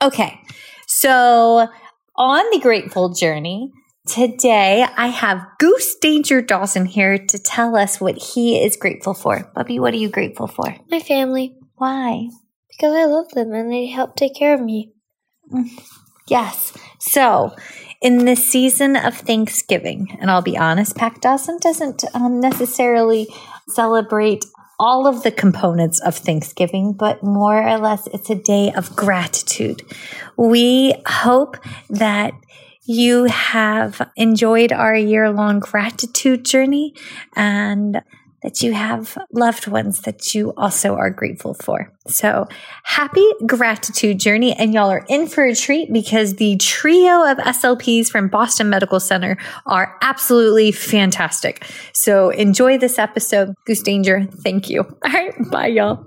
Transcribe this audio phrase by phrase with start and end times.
[0.00, 0.40] Okay,
[0.86, 1.66] so
[2.16, 3.72] on the grateful journey,
[4.06, 9.50] today I have Goose Danger Dawson here to tell us what he is grateful for.
[9.56, 10.76] Bubby, what are you grateful for?
[10.88, 11.56] My family.
[11.74, 12.28] Why?
[12.70, 14.92] Because I love them and they help take care of me.
[16.28, 16.76] Yes.
[17.00, 17.56] So,
[18.00, 23.26] in the season of Thanksgiving, and I'll be honest, Pack Dawson doesn't um, necessarily
[23.68, 24.44] celebrate
[24.78, 29.82] all of the components of Thanksgiving, but more or less it's a day of gratitude.
[30.36, 31.56] We hope
[31.90, 32.34] that
[32.84, 36.94] you have enjoyed our year long gratitude journey
[37.36, 38.02] and
[38.42, 41.92] that you have loved ones that you also are grateful for.
[42.06, 42.46] So
[42.84, 44.52] happy gratitude journey.
[44.54, 49.00] And y'all are in for a treat because the trio of SLPs from Boston Medical
[49.00, 51.66] Center are absolutely fantastic.
[51.92, 53.54] So enjoy this episode.
[53.66, 54.82] Goose Danger, thank you.
[54.82, 56.06] All right, bye y'all.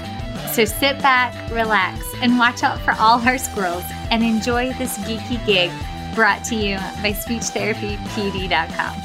[0.53, 5.43] So sit back, relax, and watch out for all our squirrels and enjoy this geeky
[5.45, 5.71] gig
[6.13, 8.95] brought to you by SpeechTherapyPD.com.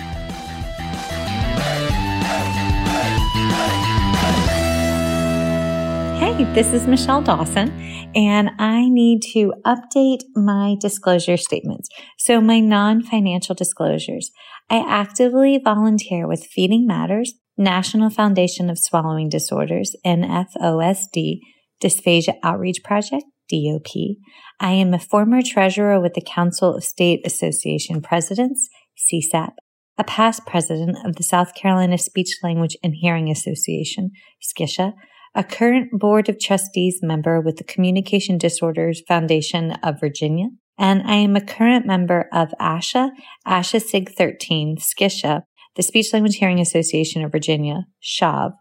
[6.18, 7.70] Hey, this is Michelle Dawson,
[8.16, 11.88] and I need to update my disclosure statements.
[12.18, 14.32] So, my non financial disclosures.
[14.68, 21.40] I actively volunteer with Feeding Matters, National Foundation of Swallowing Disorders, NFOSD,
[21.82, 24.16] Dysphagia Outreach Project, DOP.
[24.60, 28.68] I am a former treasurer with the Council of State Association Presidents,
[28.98, 29.52] CSAP,
[29.96, 34.10] a past president of the South Carolina Speech Language and Hearing Association,
[34.42, 34.92] SCISHA,
[35.34, 41.14] a current Board of Trustees member with the Communication Disorders Foundation of Virginia, and I
[41.14, 43.10] am a current member of ASHA,
[43.46, 45.42] ASHA SIG 13, SCISHA,
[45.76, 48.52] the Speech Language Hearing Association of Virginia, SHAV,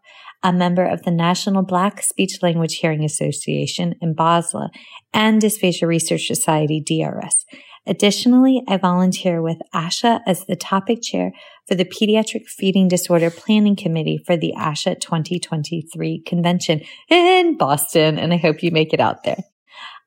[0.44, 4.70] a member of the National Black Speech Language Hearing Association NBASLH,
[5.14, 7.46] and Dysphagia Research Society, DRS.
[7.88, 11.31] Additionally, I volunteer with ASHA as the topic chair
[11.68, 18.34] for the Pediatric Feeding Disorder Planning Committee for the ASHA 2023 convention in Boston, and
[18.34, 19.44] I hope you make it out there.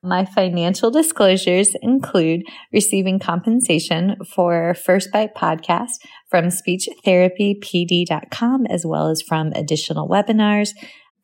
[0.01, 5.91] My financial disclosures include receiving compensation for First Bite podcast
[6.29, 10.69] from speechtherapypd.com, as well as from additional webinars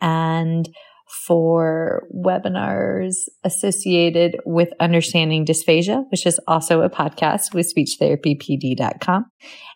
[0.01, 0.67] and
[1.25, 9.25] for webinars associated with understanding dysphagia, which is also a podcast with speechtherapypd.com.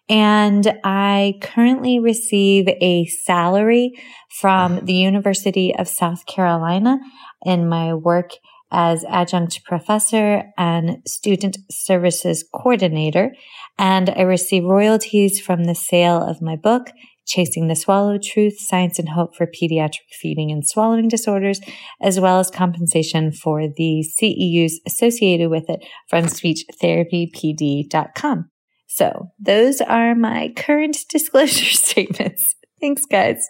[0.10, 3.94] And I currently receive a salary
[4.42, 7.00] from the University of South Carolina
[7.46, 8.32] in my work
[8.72, 13.32] as adjunct professor and student services coordinator,
[13.78, 16.92] and I receive royalties from the sale of my book,
[17.26, 21.62] Chasing the Swallow Truth, Science and Hope for Pediatric Feeding and Swallowing Disorders,
[22.02, 28.50] as well as compensation for the CEUs associated with it from speechtherapypd.com.
[28.88, 32.56] So those are my current disclosure statements.
[32.82, 33.48] Thanks, guys.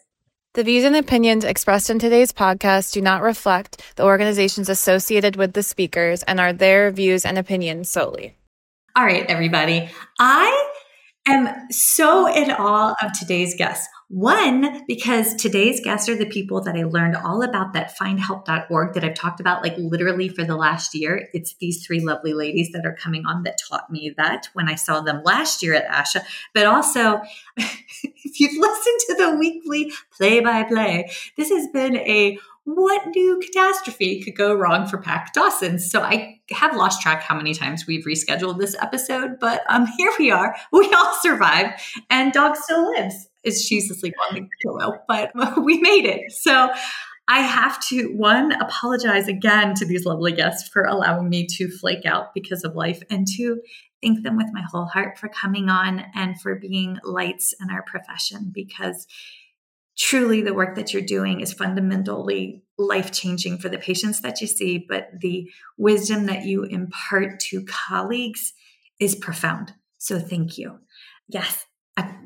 [0.56, 5.54] The views and opinions expressed in today's podcast do not reflect the organizations associated with
[5.54, 8.36] the speakers and are their views and opinions solely.
[8.96, 9.92] All right, everybody.
[10.20, 10.72] I
[11.28, 13.88] am so in awe of today's guests.
[14.10, 19.04] One, because today's guests are the people that I learned all about that findhelp.org that
[19.04, 21.30] I've talked about like literally for the last year.
[21.32, 24.74] It's these three lovely ladies that are coming on that taught me that when I
[24.74, 26.24] saw them last year at ASHA.
[26.56, 27.22] But also,
[27.58, 33.40] if you've listened to the weekly play by play, this has been a what new
[33.40, 35.78] catastrophe could go wrong for Pack Dawson?
[35.78, 40.12] So I have lost track how many times we've rescheduled this episode, but um, here
[40.18, 40.56] we are.
[40.72, 41.80] We all survived,
[42.10, 43.29] and dog still lives.
[43.44, 45.32] Is she's asleep on the pillow, but
[45.64, 46.32] we made it.
[46.32, 46.70] So
[47.28, 52.06] I have to one apologize again to these lovely guests for allowing me to flake
[52.06, 53.62] out because of life, and two
[54.02, 57.84] thank them with my whole heart for coming on and for being lights in our
[57.84, 59.08] profession because
[59.98, 64.48] truly the work that you're doing is fundamentally life changing for the patients that you
[64.48, 68.54] see, but the wisdom that you impart to colleagues
[69.00, 69.74] is profound.
[69.98, 70.80] So thank you.
[71.28, 71.66] Yes,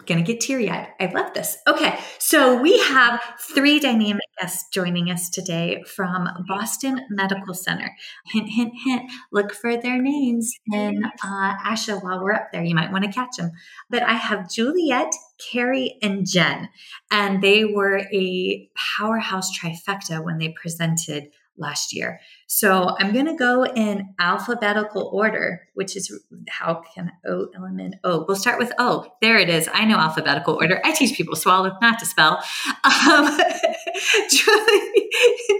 [0.05, 0.87] going to get teary eyed.
[0.99, 1.57] I love this.
[1.67, 3.21] Okay, so we have
[3.53, 7.91] three dynamic guests joining us today from Boston Medical Center.
[8.27, 9.11] Hint, hint, hint.
[9.31, 12.63] Look for their names in uh, ASHA while we're up there.
[12.63, 13.51] You might want to catch them.
[13.89, 15.13] But I have Juliet,
[15.51, 16.69] Kerry, and Jen,
[17.11, 22.19] and they were a powerhouse trifecta when they presented last year.
[22.47, 26.11] So I'm going to go in alphabetical order, which is
[26.49, 28.25] how can O element O?
[28.27, 29.05] We'll start with O.
[29.21, 29.69] There it is.
[29.71, 30.81] I know alphabetical order.
[30.83, 32.43] I teach people swallow, not to spell.
[32.83, 33.25] Um,
[34.29, 35.09] Julie,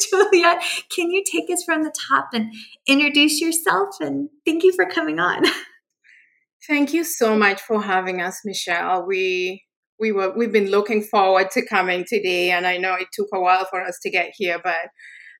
[0.10, 2.54] Juliet, can you take us from the top and
[2.88, 3.96] introduce yourself?
[4.00, 5.44] And thank you for coming on.
[6.68, 9.06] Thank you so much for having us, Michelle.
[9.06, 9.64] We
[10.00, 13.40] we were we've been looking forward to coming today, and I know it took a
[13.40, 14.90] while for us to get here, but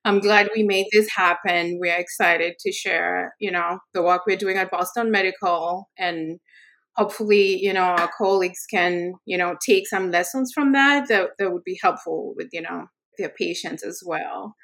[0.04, 1.78] I'm glad we made this happen.
[1.80, 6.38] We're excited to share, you know, the work we're doing at Boston Medical and
[6.96, 11.52] hopefully, you know, our colleagues can, you know, take some lessons from that that, that
[11.52, 12.86] would be helpful with, you know,
[13.18, 14.54] their patients as well.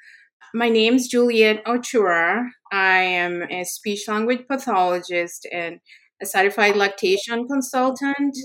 [0.53, 2.45] My name is Juliet Ochura.
[2.71, 5.79] I am a speech language pathologist and
[6.21, 8.35] a certified lactation consultant.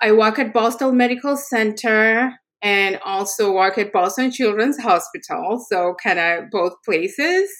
[0.00, 6.18] I work at Boston Medical Center and also work at Boston Children's Hospital, so kind
[6.18, 7.50] of both places.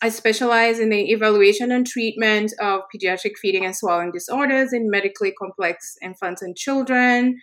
[0.00, 5.32] I specialize in the evaluation and treatment of pediatric feeding and swallowing disorders in medically
[5.32, 7.38] complex infants and children.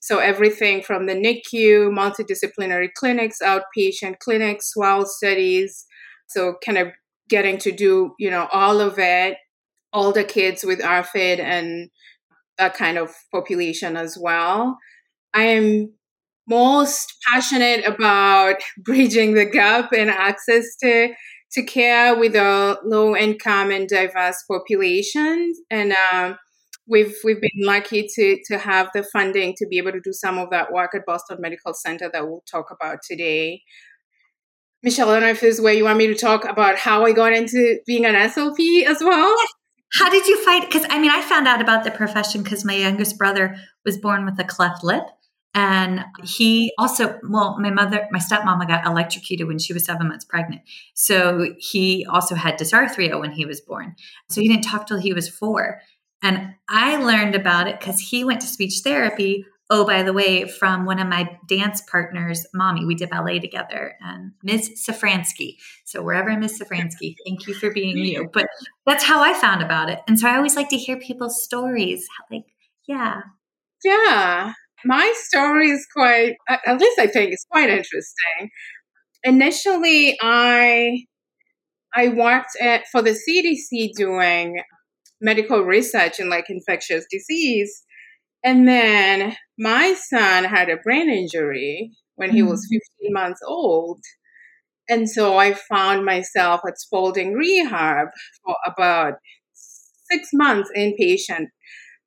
[0.00, 5.86] So everything from the NICU, multidisciplinary clinics, outpatient clinics, swallow studies.
[6.28, 6.88] So kind of
[7.28, 9.36] getting to do, you know, all of it,
[9.92, 11.90] all the kids with ARFID and
[12.56, 14.78] that kind of population as well.
[15.34, 15.92] I am
[16.50, 21.14] most passionate about bridging the gap in access to
[21.52, 25.52] to care with a low income and diverse population.
[25.70, 26.36] And um,
[26.86, 30.38] we've we've been lucky to to have the funding to be able to do some
[30.38, 33.62] of that work at Boston Medical Center that we'll talk about today.
[34.82, 37.04] Michelle, I don't know if this is where you want me to talk about how
[37.04, 39.34] I got into being an SLP as well.
[39.98, 40.64] How did you find?
[40.64, 44.24] Because I mean, I found out about the profession because my youngest brother was born
[44.24, 45.04] with a cleft lip,
[45.52, 50.24] and he also, well, my mother, my stepmama got electrocuted when she was seven months
[50.24, 50.62] pregnant.
[50.94, 53.96] So he also had dysarthria when he was born.
[54.28, 55.80] So he didn't talk till he was four.
[56.22, 59.44] And I learned about it because he went to speech therapy.
[59.70, 63.94] Oh, by the way, from one of my dance partners, mommy, we did ballet together,
[64.00, 64.84] and Ms.
[64.84, 65.58] Safransky.
[65.84, 66.60] So wherever Ms.
[66.60, 68.28] Safransky, thank you for being you.
[68.32, 68.48] But
[68.84, 70.00] that's how I found about it.
[70.08, 72.06] And so I always like to hear people's stories.
[72.30, 72.46] Like,
[72.88, 73.22] yeah.
[73.84, 78.50] Yeah my story is quite, at least I think it's quite interesting.
[79.24, 81.04] Initially, I
[81.94, 84.62] I worked at for the CDC doing
[85.20, 87.82] medical research in like infectious disease,
[88.42, 93.08] and then my son had a brain injury when he was mm-hmm.
[93.08, 94.00] 15 months old.
[94.88, 98.08] And so I found myself at Spaulding Rehab
[98.44, 99.14] for about
[100.10, 101.46] six months inpatient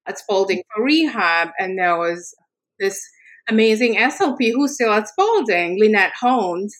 [0.06, 1.50] at Spaulding for rehab.
[1.60, 2.36] And there was
[2.84, 3.02] this
[3.50, 6.76] amazing SLP who's still at Spaulding, Lynette Holmes,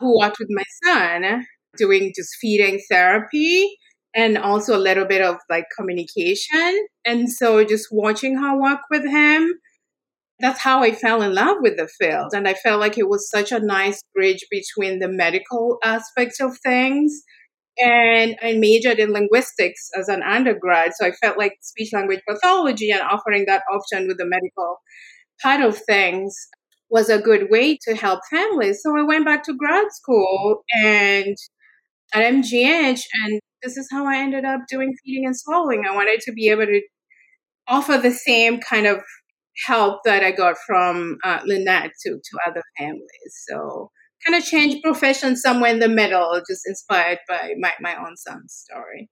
[0.00, 3.76] who worked with my son doing just feeding therapy
[4.14, 6.86] and also a little bit of like communication.
[7.04, 9.54] And so just watching her work with him
[10.42, 12.32] that's how I fell in love with the field.
[12.34, 16.58] And I felt like it was such a nice bridge between the medical aspects of
[16.58, 17.22] things.
[17.78, 20.92] And I majored in linguistics as an undergrad.
[20.94, 24.78] So I felt like speech language pathology and offering that option with the medical
[25.42, 26.36] part of things
[26.90, 28.82] was a good way to help families.
[28.82, 31.36] So I went back to grad school and
[32.14, 35.84] at MGH, and this is how I ended up doing feeding and swallowing.
[35.86, 36.82] I wanted to be able to
[37.66, 39.02] offer the same kind of
[39.66, 43.44] help that I got from uh, Lynette to, to other families.
[43.48, 43.90] So
[44.26, 48.52] kind of changed profession somewhere in the middle, just inspired by my, my own son's
[48.52, 49.08] story.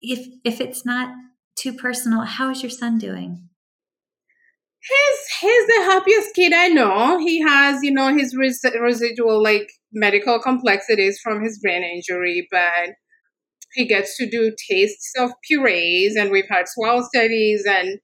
[0.00, 1.14] If if it's not
[1.56, 3.48] too personal, how is your son doing?
[4.86, 7.18] He's he's the happiest kid I know.
[7.18, 12.90] He has, you know, his res- residual like medical complexities from his brain injury, but
[13.74, 17.98] he gets to do tastes of purees, and we've had swallow studies, and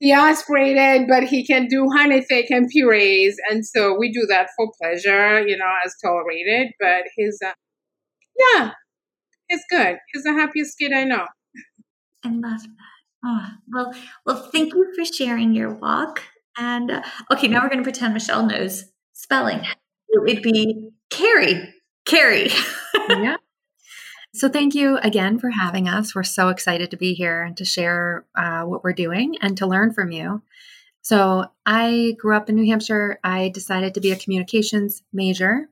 [0.00, 4.48] he aspirated, but he can do honey thick and purees, and so we do that
[4.56, 6.72] for pleasure, you know, as tolerated.
[6.80, 7.52] But he's, uh,
[8.54, 8.72] yeah,
[9.48, 9.98] he's good.
[10.12, 11.26] He's the happiest kid I know.
[12.24, 12.97] I love that.
[13.30, 13.94] Oh, well,
[14.24, 16.22] well, thank you for sharing your walk.
[16.56, 19.60] And uh, okay, now we're going to pretend Michelle knows spelling.
[20.08, 21.74] It would be Kerry.
[22.06, 22.50] Kerry.
[23.10, 23.36] yeah.
[24.34, 26.14] So, thank you again for having us.
[26.14, 29.66] We're so excited to be here and to share uh, what we're doing and to
[29.66, 30.40] learn from you.
[31.02, 33.18] So, I grew up in New Hampshire.
[33.22, 35.68] I decided to be a communications major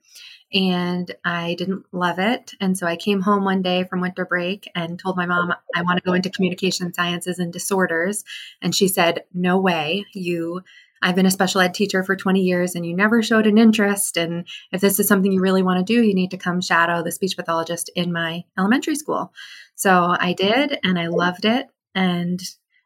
[0.53, 2.53] and I didn't love it.
[2.61, 5.83] And so I came home one day from winter break and told my mom, I
[5.83, 8.25] want to go into communication sciences and disorders.
[8.63, 10.07] And she said, No way.
[10.15, 10.63] You,
[11.03, 14.17] I've been a special ed teacher for 20 years and you never showed an interest.
[14.17, 17.03] And if this is something you really want to do, you need to come shadow
[17.03, 19.33] the speech pathologist in my elementary school.
[19.75, 21.67] So I did, and I loved it.
[21.95, 22.41] And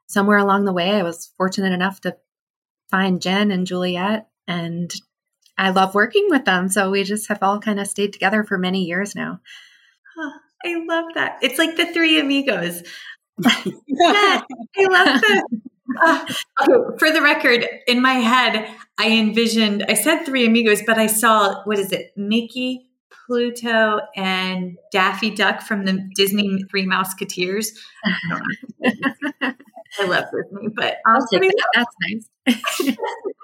[0.06, 2.16] somewhere along the way, I was fortunate enough to
[2.90, 4.92] find Jen and Juliet and
[5.60, 6.70] I love working with them.
[6.70, 9.40] So we just have all kind of stayed together for many years now.
[10.18, 10.32] Oh,
[10.64, 11.38] I love that.
[11.42, 12.82] It's like the three amigos.
[13.44, 15.44] yeah, I love that.
[16.02, 16.24] Uh,
[16.62, 21.08] okay, for the record, in my head, I envisioned, I said three amigos, but I
[21.08, 22.86] saw, what is it, Mickey,
[23.26, 27.72] Pluto, and Daffy Duck from the Disney Three Musketeers.
[28.84, 31.66] I love Disney, but I'll take that.
[31.74, 31.94] That's
[32.46, 32.96] nice.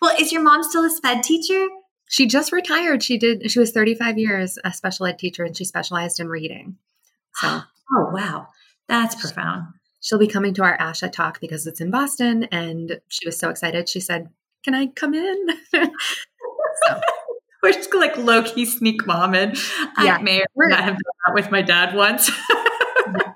[0.00, 1.66] well, is your mom still a SPED teacher?
[2.08, 3.02] She just retired.
[3.02, 3.50] She did.
[3.50, 6.76] She was 35 years a special ed teacher, and she specialized in reading.
[7.34, 7.46] So,
[7.96, 8.48] oh wow,
[8.88, 9.74] that's profound.
[10.00, 13.48] She'll be coming to our ASHA talk because it's in Boston, and she was so
[13.50, 13.88] excited.
[13.88, 14.30] She said,
[14.64, 17.00] "Can I come in?" so.
[17.62, 19.54] We're just like low key sneak mom, and
[19.98, 20.16] yeah.
[20.16, 22.30] I may not have done that with my dad once.
[22.50, 23.34] yeah.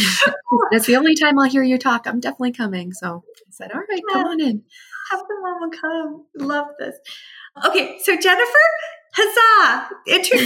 [0.72, 2.06] That's the only time I'll hear you talk.
[2.06, 2.92] I'm definitely coming.
[2.92, 4.62] So I said, all right, come on in.
[5.10, 6.26] Have the mama come.
[6.36, 6.96] Love this.
[7.64, 8.52] Okay, so Jennifer,
[9.14, 9.88] huzzah!
[10.06, 10.36] Inter-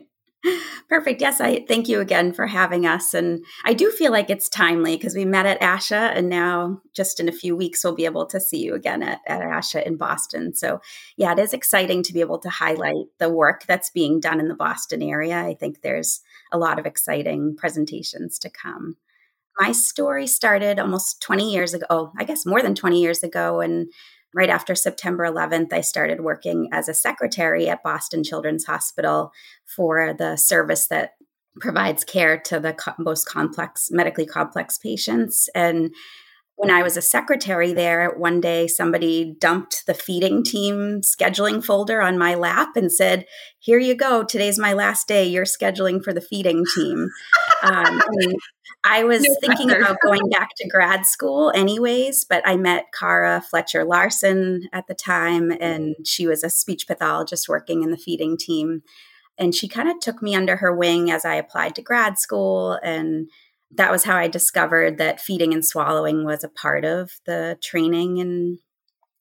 [0.88, 1.20] Perfect.
[1.20, 3.14] Yes, I thank you again for having us.
[3.14, 7.20] And I do feel like it's timely because we met at ASHA and now just
[7.20, 9.96] in a few weeks we'll be able to see you again at, at ASHA in
[9.96, 10.54] Boston.
[10.54, 10.80] So
[11.16, 14.48] yeah, it is exciting to be able to highlight the work that's being done in
[14.48, 15.38] the Boston area.
[15.38, 16.20] I think there's
[16.52, 18.96] a lot of exciting presentations to come.
[19.58, 23.60] My story started almost 20 years ago, oh, I guess more than 20 years ago.
[23.60, 23.90] And
[24.34, 29.32] right after September 11th, I started working as a secretary at Boston Children's Hospital
[29.64, 31.12] for the service that
[31.58, 35.48] provides care to the co- most complex, medically complex patients.
[35.54, 35.94] And
[36.56, 42.00] when I was a secretary there, one day somebody dumped the feeding team scheduling folder
[42.00, 43.26] on my lap and said,
[43.58, 44.24] Here you go.
[44.24, 45.24] Today's my last day.
[45.26, 47.10] You're scheduling for the feeding team.
[47.62, 48.02] um,
[48.84, 49.82] I was no thinking pressure.
[49.82, 54.94] about going back to grad school anyways, but I met Cara Fletcher Larson at the
[54.94, 58.82] time, and she was a speech pathologist working in the feeding team.
[59.38, 62.78] And she kind of took me under her wing as I applied to grad school
[62.82, 63.28] and
[63.72, 68.18] that was how I discovered that feeding and swallowing was a part of the training
[68.18, 68.58] in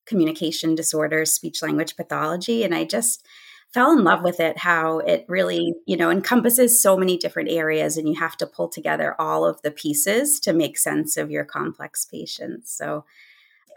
[0.06, 2.64] communication disorders, speech language pathology.
[2.64, 3.26] And I just
[3.74, 7.98] fell in love with it, how it really, you know, encompasses so many different areas
[7.98, 11.44] and you have to pull together all of the pieces to make sense of your
[11.44, 12.72] complex patients.
[12.72, 13.04] So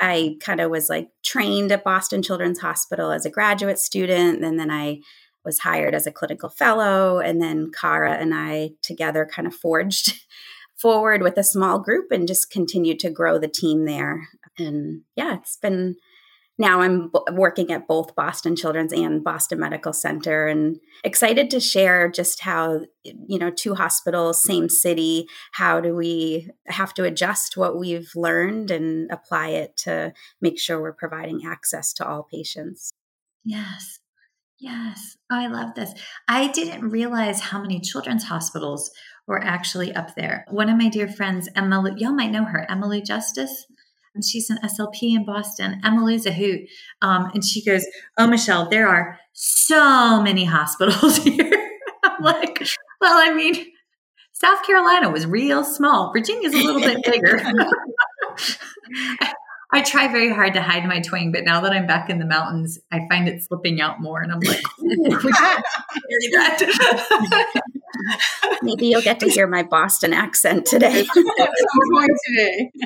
[0.01, 4.45] I kind of was like trained at Boston Children's Hospital as a graduate student.
[4.45, 5.01] And then I
[5.45, 7.19] was hired as a clinical fellow.
[7.19, 10.13] And then Cara and I together kind of forged
[10.81, 14.29] forward with a small group and just continued to grow the team there.
[14.59, 15.97] And yeah, it's been
[16.59, 21.61] now I'm b- working at both Boston Children's and Boston Medical Center and excited to
[21.61, 27.57] share just how, you know, two hospitals, same city, how do we have to adjust
[27.57, 32.91] what we've learned and apply it to make sure we're providing access to all patients.
[33.45, 33.98] Yes.
[34.61, 35.17] Yes.
[35.31, 35.93] Oh, I love this.
[36.27, 38.91] I didn't realize how many children's hospitals
[39.27, 40.45] were actually up there.
[40.51, 43.67] One of my dear friends, Emma, y'all might know her, Emily Justice
[44.15, 45.81] And she's an SLP in Boston.
[45.85, 46.63] Emily's a hoot.
[47.03, 47.87] Um, and she goes,
[48.19, 51.71] Oh, Michelle, there are so many hospitals here.
[52.03, 52.67] I'm like,
[53.01, 53.67] Well, I mean,
[54.33, 56.13] South Carolina was real small.
[56.13, 57.39] Virginia's a little bit bigger.
[59.71, 62.25] I try very hard to hide my twang, but now that I'm back in the
[62.25, 64.63] mountains, I find it slipping out more, and I'm like,
[68.63, 71.05] Maybe you'll get to hear my Boston accent today.
[71.05, 72.71] today.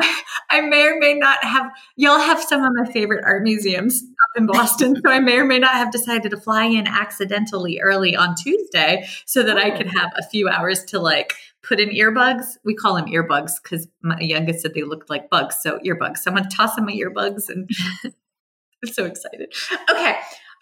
[0.00, 1.70] I, I, may or may not have.
[1.96, 5.44] Y'all have some of my favorite art museums up in Boston, so I may or
[5.44, 9.76] may not have decided to fly in accidentally early on Tuesday so that I oh.
[9.76, 11.34] could have a few hours to like
[11.66, 12.44] put in earbuds.
[12.64, 15.56] We call them earbuds because my youngest said they looked like bugs.
[15.62, 16.18] So earbuds.
[16.18, 17.68] So I'm to toss in my earbuds and
[18.04, 19.52] I'm so excited.
[19.90, 20.16] Okay.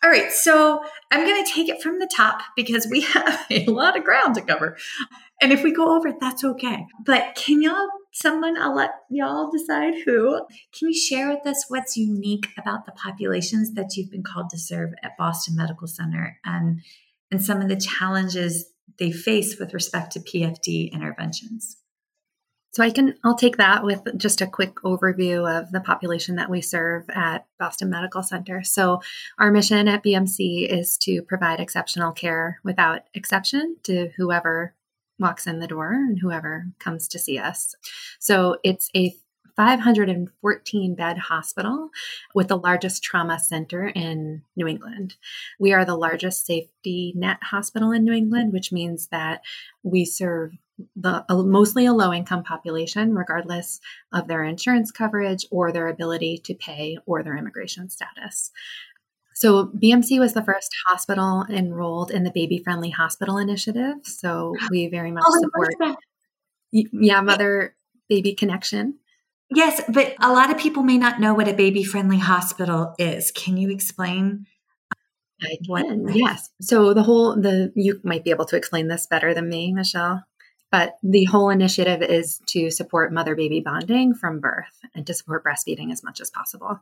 [0.05, 0.33] All right.
[0.33, 0.83] So
[1.13, 4.41] I'm to take it from the top because we have a lot of ground to
[4.41, 4.77] cover.
[5.41, 6.87] And if we go over it, that's okay.
[7.05, 10.45] But can y'all, someone, I'll let y'all decide who.
[10.77, 14.59] Can you share with us what's unique about the populations that you've been called to
[14.59, 16.81] serve at Boston Medical Center and,
[17.31, 18.67] and some of the challenges
[18.99, 21.77] they face with respect to PFD interventions.
[22.73, 26.49] So I can I'll take that with just a quick overview of the population that
[26.49, 28.63] we serve at Boston Medical Center.
[28.63, 29.03] So
[29.39, 34.75] our mission at BMC is to provide exceptional care without exception to whoever
[35.19, 37.75] walks in the door and whoever comes to see us.
[38.19, 39.15] So it's a
[39.57, 41.91] 514 bed hospital
[42.35, 45.17] with the largest trauma center in New England.
[45.59, 49.43] We are the largest safety net hospital in New England, which means that
[49.83, 50.53] we serve
[50.97, 53.81] the mostly a low income population, regardless
[54.13, 58.51] of their insurance coverage or their ability to pay or their immigration status.
[59.35, 63.97] So, BMC was the first hospital enrolled in the Baby Friendly Hospital Initiative.
[64.03, 65.97] So, we very much oh, support,
[66.71, 67.75] yeah, mother
[68.09, 68.99] baby connection.
[69.55, 73.31] Yes, but a lot of people may not know what a baby friendly hospital is.
[73.33, 74.47] Can you explain?
[74.91, 76.09] Uh, I can.
[76.15, 76.51] Yes.
[76.61, 80.25] So the whole the you might be able to explain this better than me, Michelle.
[80.71, 85.45] But the whole initiative is to support mother baby bonding from birth and to support
[85.45, 86.81] breastfeeding as much as possible.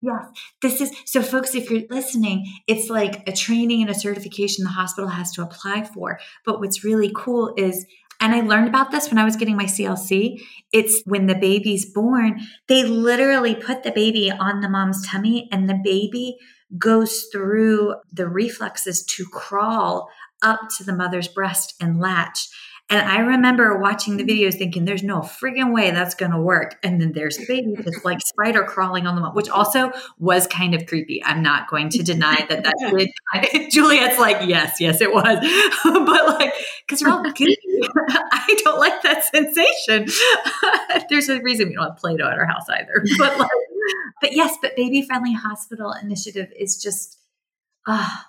[0.00, 0.26] Yes.
[0.60, 4.70] This is so, folks, if you're listening, it's like a training and a certification the
[4.70, 6.18] hospital has to apply for.
[6.44, 7.86] But what's really cool is
[8.20, 10.42] and I learned about this when I was getting my CLC.
[10.72, 15.68] It's when the baby's born, they literally put the baby on the mom's tummy and
[15.68, 16.36] the baby
[16.76, 20.10] goes through the reflexes to crawl
[20.42, 22.48] up to the mother's breast and latch.
[22.90, 26.78] And I remember watching the videos thinking, there's no friggin' way that's going to work.
[26.82, 30.46] And then there's the baby just like spider crawling on the mom, which also was
[30.46, 31.22] kind of creepy.
[31.22, 32.74] I'm not going to deny that that
[33.52, 33.70] did.
[33.70, 35.38] Juliet's like, yes, yes, it was.
[35.84, 36.54] but like,
[36.86, 37.22] because we're all
[38.08, 40.06] I don't like that sensation.
[41.10, 43.04] there's a reason we don't have Play-Doh at our house either.
[43.18, 43.50] But like,
[44.20, 47.18] but yes, but baby friendly hospital initiative is just,
[47.86, 48.26] ah,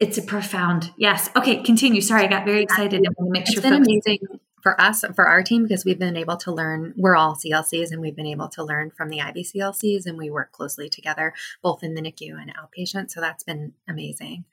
[0.00, 1.30] it's a profound yes.
[1.36, 2.00] Okay, continue.
[2.00, 3.04] Sorry, I got very excited.
[3.06, 3.60] I want to make it's sure.
[3.60, 6.92] It's been amazing for us, for our team, because we've been able to learn.
[6.96, 10.50] We're all CLCs, and we've been able to learn from the IBCLCs, and we work
[10.50, 13.12] closely together, both in the NICU and outpatient.
[13.12, 14.44] So that's been amazing.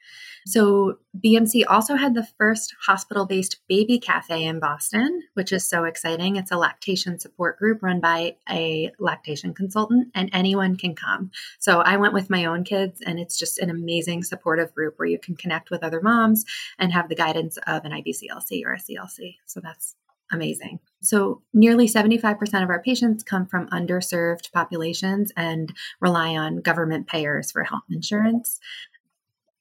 [0.46, 5.86] So, BMC also had the first hospital based baby cafe in Boston, which is so
[5.86, 6.36] exciting.
[6.36, 11.32] It's a lactation support group run by a lactation consultant, and anyone can come.
[11.58, 15.08] So, I went with my own kids, and it's just an amazing supportive group where
[15.08, 16.46] you can connect with other moms
[16.78, 19.38] and have the guidance of an IBCLC or a CLC.
[19.48, 19.96] So, that's
[20.32, 20.80] amazing.
[21.02, 27.52] So, nearly 75% of our patients come from underserved populations and rely on government payers
[27.52, 28.60] for health insurance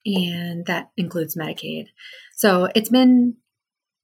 [0.04, 1.86] and that includes Medicaid.
[2.34, 3.36] So it's been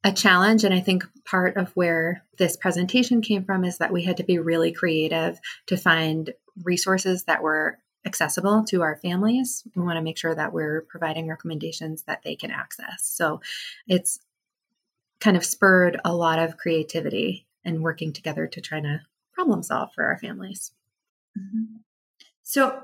[0.04, 0.64] a challenge.
[0.64, 4.24] And I think part of where this presentation came from is that we had to
[4.24, 9.64] be really creative to find resources that were accessible to our families.
[9.74, 13.02] We want to make sure that we're providing recommendations that they can access.
[13.02, 13.40] So
[13.88, 14.20] it's
[15.20, 19.00] kind of spurred a lot of creativity and working together to try to
[19.33, 20.72] problem solve for our families.
[21.38, 21.76] Mm-hmm.
[22.42, 22.83] So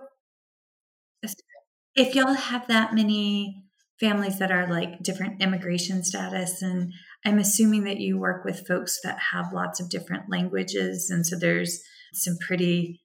[1.96, 3.64] if y'all have that many
[4.00, 6.92] families that are like different immigration status and
[7.24, 11.38] i'm assuming that you work with folks that have lots of different languages and so
[11.38, 11.80] there's
[12.12, 13.00] some pretty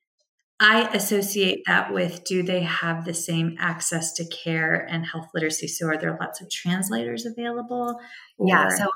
[0.61, 5.69] I associate that with do they have the same access to care and health literacy?
[5.69, 7.97] So are there lots of translators available?
[8.37, 8.89] Yeah, so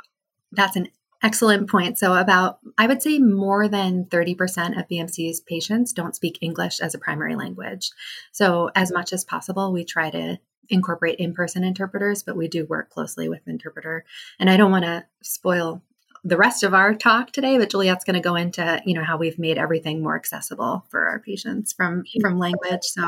[0.55, 0.89] that's an
[1.23, 1.97] excellent point.
[1.97, 6.93] So, about, I would say more than 30% of BMC's patients don't speak English as
[6.93, 7.91] a primary language.
[8.31, 10.39] So, as much as possible, we try to
[10.69, 14.05] incorporate in person interpreters, but we do work closely with interpreter.
[14.39, 15.81] And I don't want to spoil
[16.25, 19.17] the rest of our talk today, but Juliet's going to go into you know how
[19.17, 22.83] we've made everything more accessible for our patients from from language.
[22.83, 23.03] So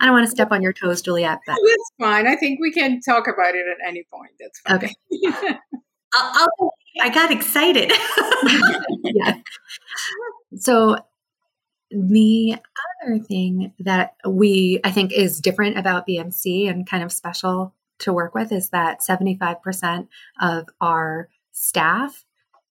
[0.00, 2.26] I don't want to step on your toes, Juliet, but That's fine.
[2.26, 4.32] I think we can talk about it at any point.
[4.40, 4.76] That's fine.
[4.76, 5.58] Okay.
[6.14, 7.92] I'll, I'll, I got excited.
[9.04, 9.38] yeah.
[10.56, 10.98] So
[11.90, 12.56] the
[13.02, 18.12] other thing that we I think is different about BMC and kind of special to
[18.12, 20.08] work with is that 75%
[20.40, 22.24] of our staff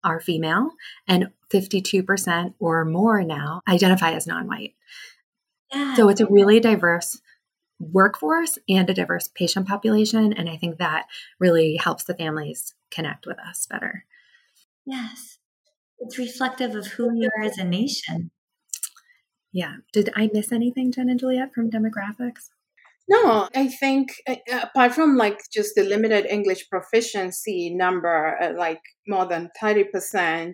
[0.03, 0.71] are female
[1.07, 4.73] and 52% or more now identify as non-white.
[5.71, 5.95] yeah.
[5.95, 7.21] So it's a really diverse
[7.79, 11.05] workforce and a diverse patient population and I think that
[11.39, 14.05] really helps the families connect with us better.
[14.85, 15.37] yes.
[16.03, 18.31] It's reflective of who we are as a nation.
[19.53, 19.75] Yeah.
[19.93, 22.49] Did I miss anything, Jen and Juliet, from demographics?
[23.07, 28.81] No, I think uh, apart from like just the limited English proficiency number, uh, like
[29.07, 30.53] more than 30%,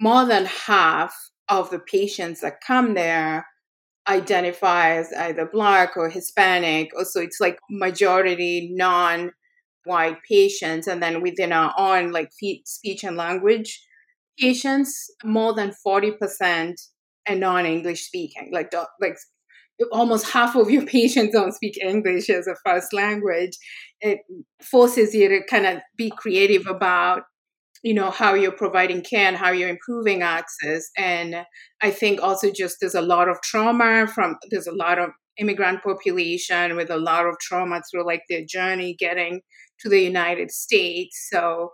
[0.00, 1.14] more than half
[1.48, 3.46] of the patients that come there
[4.08, 6.90] identify as either Black or Hispanic.
[6.96, 9.32] Also, it's like majority non
[9.88, 10.86] white patients.
[10.86, 12.30] And then within our own like
[12.64, 13.80] speech and language
[14.38, 16.74] patients, more than 40%
[17.28, 18.50] are non English speaking.
[18.52, 19.16] Like, like
[19.92, 23.56] almost half of your patients don't speak English as a first language.
[24.00, 24.18] It
[24.62, 27.22] forces you to kind of be creative about,
[27.82, 30.88] you know, how you're providing care and how you're improving access.
[30.96, 31.44] And
[31.80, 35.82] I think also just there's a lot of trauma from, there's a lot of immigrant
[35.82, 39.40] population with a lot of trauma through like their journey getting
[39.80, 41.28] to the United States.
[41.30, 41.72] So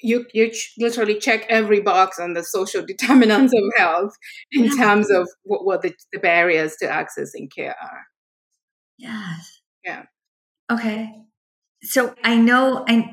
[0.00, 4.12] you you ch- literally check every box on the social determinants of health
[4.52, 4.70] in Yeah.
[4.76, 8.02] terms of what, what the, the barriers to accessing care are.
[8.98, 9.60] Yes.
[9.84, 10.02] Yeah.
[10.70, 11.12] Okay.
[11.82, 13.10] So I know I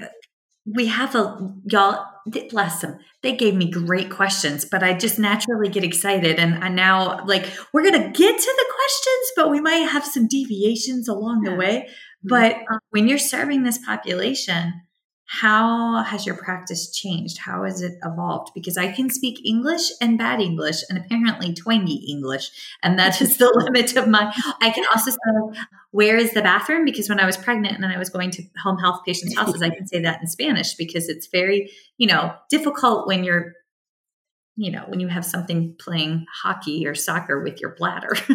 [0.65, 2.05] we have a y'all
[2.49, 2.97] bless them.
[3.21, 7.45] They gave me great questions, but I just naturally get excited and I now like
[7.73, 11.89] we're gonna get to the questions, but we might have some deviations along the way.
[12.23, 14.81] But um, when you're serving this population,
[15.25, 17.39] how has your practice changed?
[17.39, 18.51] How has it evolved?
[18.53, 22.51] Because I can speak English and bad English and apparently twangy English,
[22.83, 24.33] and that is the limit of my.
[24.61, 27.97] I can also say, "Where is the bathroom?" Because when I was pregnant and I
[27.97, 31.27] was going to home health patients' houses, I can say that in Spanish because it's
[31.27, 33.53] very, you know, difficult when you're,
[34.55, 38.15] you know, when you have something playing hockey or soccer with your bladder.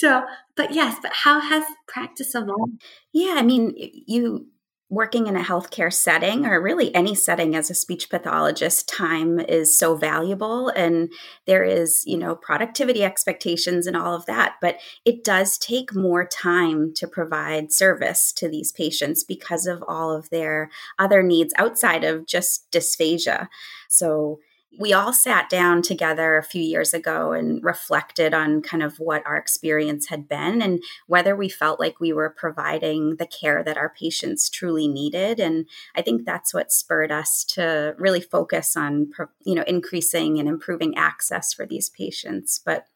[0.00, 0.24] so,
[0.56, 2.82] but yes, but how has practice evolved?
[3.12, 4.46] Yeah, I mean, you
[4.88, 9.78] working in a healthcare setting or really any setting as a speech pathologist, time is
[9.78, 11.12] so valuable and
[11.44, 16.24] there is, you know, productivity expectations and all of that, but it does take more
[16.26, 22.04] time to provide service to these patients because of all of their other needs outside
[22.04, 23.48] of just dysphagia.
[23.90, 24.40] So,
[24.78, 29.26] we all sat down together a few years ago and reflected on kind of what
[29.26, 33.76] our experience had been and whether we felt like we were providing the care that
[33.76, 35.40] our patients truly needed.
[35.40, 39.10] And i think that's what spurred us to really focus on
[39.44, 42.60] you know increasing and improving access for these patients.
[42.64, 42.86] But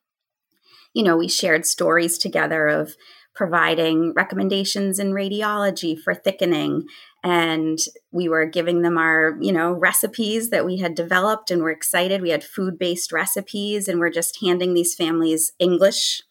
[0.92, 2.94] you know we shared stories together of
[3.34, 6.86] providing recommendations in radiology for thickening
[7.24, 7.78] and
[8.12, 12.20] we were giving them our you know recipes that we had developed and we're excited.
[12.20, 16.22] We had food based recipes and we're just handing these families english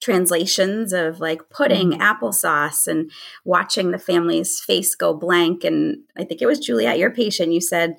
[0.00, 2.02] translations of like pudding mm-hmm.
[2.02, 3.10] applesauce and
[3.44, 5.64] watching the family's face go blank.
[5.64, 7.96] And i think it was juliet your patient you said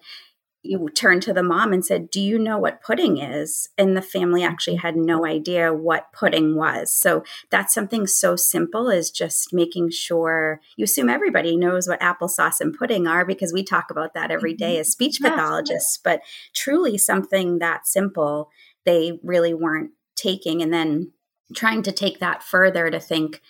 [0.63, 3.69] you turned to the mom and said, Do you know what pudding is?
[3.77, 4.51] And the family mm-hmm.
[4.51, 6.93] actually had no idea what pudding was.
[6.93, 12.61] So that's something so simple as just making sure you assume everybody knows what applesauce
[12.61, 14.65] and pudding are because we talk about that every mm-hmm.
[14.65, 15.99] day as speech pathologists.
[16.01, 16.21] But
[16.53, 18.49] truly, something that simple,
[18.85, 20.61] they really weren't taking.
[20.61, 21.11] And then
[21.53, 23.41] trying to take that further to think,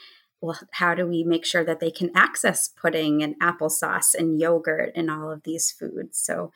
[0.42, 4.92] well, how do we make sure that they can access pudding and applesauce and yogurt
[4.96, 6.20] and all of these foods?
[6.20, 6.52] So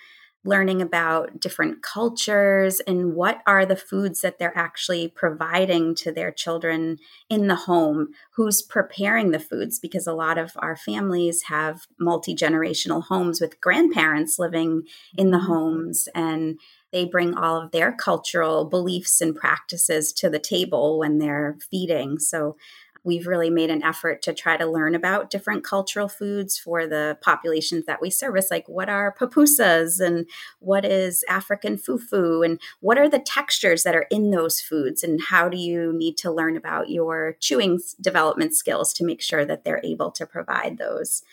[0.47, 6.31] learning about different cultures and what are the foods that they're actually providing to their
[6.31, 6.97] children
[7.29, 12.33] in the home, who's preparing the foods, because a lot of our families have multi
[12.33, 14.83] generational homes with grandparents living
[15.17, 15.47] in the mm-hmm.
[15.47, 16.57] homes and
[16.93, 22.17] they bring all of their cultural beliefs and practices to the table when they're feeding.
[22.17, 22.55] So
[23.03, 27.17] we've really made an effort to try to learn about different cultural foods for the
[27.21, 30.27] populations that we service like what are pupusas and
[30.60, 35.21] what is african fufu and what are the textures that are in those foods and
[35.29, 39.63] how do you need to learn about your chewing development skills to make sure that
[39.63, 41.23] they're able to provide those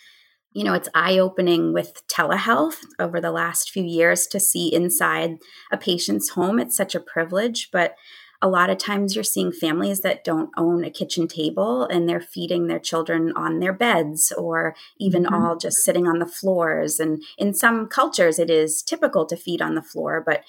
[0.55, 5.39] you know, it's eye opening with telehealth over the last few years to see inside
[5.69, 6.59] a patient's home.
[6.59, 7.95] It's such a privilege, but
[8.41, 12.21] a lot of times you're seeing families that don't own a kitchen table and they're
[12.21, 15.33] feeding their children on their beds or even mm-hmm.
[15.33, 16.99] all just sitting on the floors.
[16.99, 20.43] And in some cultures, it is typical to feed on the floor, but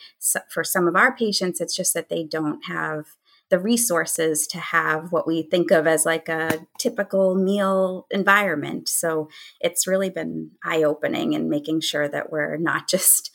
[0.48, 3.06] for some of our patients, it's just that they don't have
[3.48, 8.88] the resources to have what we think of as like a typical meal environment.
[8.88, 9.28] So
[9.60, 13.30] it's really been eye opening and making sure that we're not just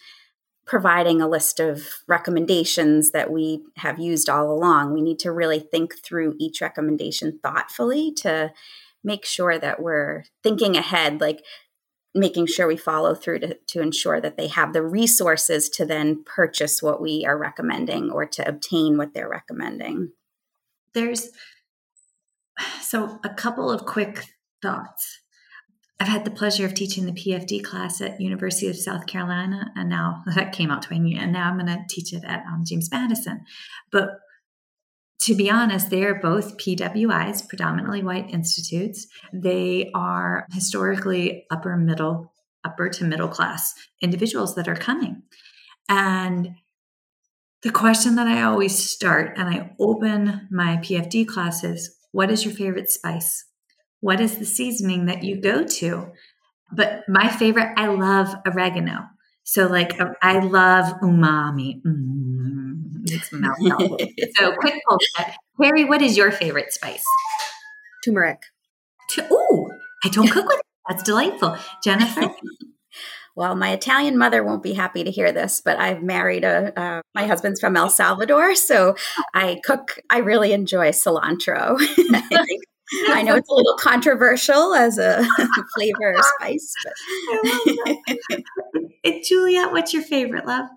[0.71, 4.93] providing a list of recommendations that we have used all along.
[4.93, 8.53] We need to really think through each recommendation thoughtfully to
[9.03, 11.43] make sure that we're thinking ahead, like
[12.15, 16.23] making sure we follow through to, to ensure that they have the resources to then
[16.23, 20.13] purchase what we are recommending or to obtain what they're recommending.
[20.93, 21.31] There's
[22.79, 24.23] so a couple of quick
[24.61, 25.19] thoughts.
[26.01, 29.87] I've had the pleasure of teaching the PFD class at University of South Carolina, and
[29.87, 32.89] now that came out 20 and now I'm going to teach it at um, James
[32.91, 33.45] Madison.
[33.91, 34.19] But
[35.19, 39.05] to be honest, they are both PWIs, predominantly white institutes.
[39.31, 42.33] They are historically upper middle,
[42.63, 45.21] upper to middle class individuals that are coming.
[45.87, 46.55] And
[47.61, 52.55] the question that I always start and I open my PFD classes what is your
[52.55, 53.45] favorite spice?
[54.01, 56.11] What is the seasoning that you go to?
[56.71, 59.07] But my favorite, I love oregano.
[59.43, 61.81] So, like, uh, I love umami.
[61.81, 63.57] Mm, it's mouth
[64.37, 65.35] So, quick poll check.
[65.61, 67.03] Kerry, what is your favorite spice?
[68.05, 68.41] Turmeric.
[69.31, 69.69] Ooh,
[70.03, 70.65] I don't cook with it.
[70.87, 71.57] That's delightful.
[71.83, 72.33] Jennifer?
[73.35, 77.01] well, my Italian mother won't be happy to hear this, but I've married a, uh,
[77.13, 78.55] my husband's from El Salvador.
[78.55, 78.95] So
[79.33, 81.75] I cook, I really enjoy cilantro.
[81.79, 82.63] I think
[83.09, 85.25] I know it's a little controversial as a
[85.75, 86.73] flavor or spice,
[89.03, 90.67] but Juliet, what's your favorite, love?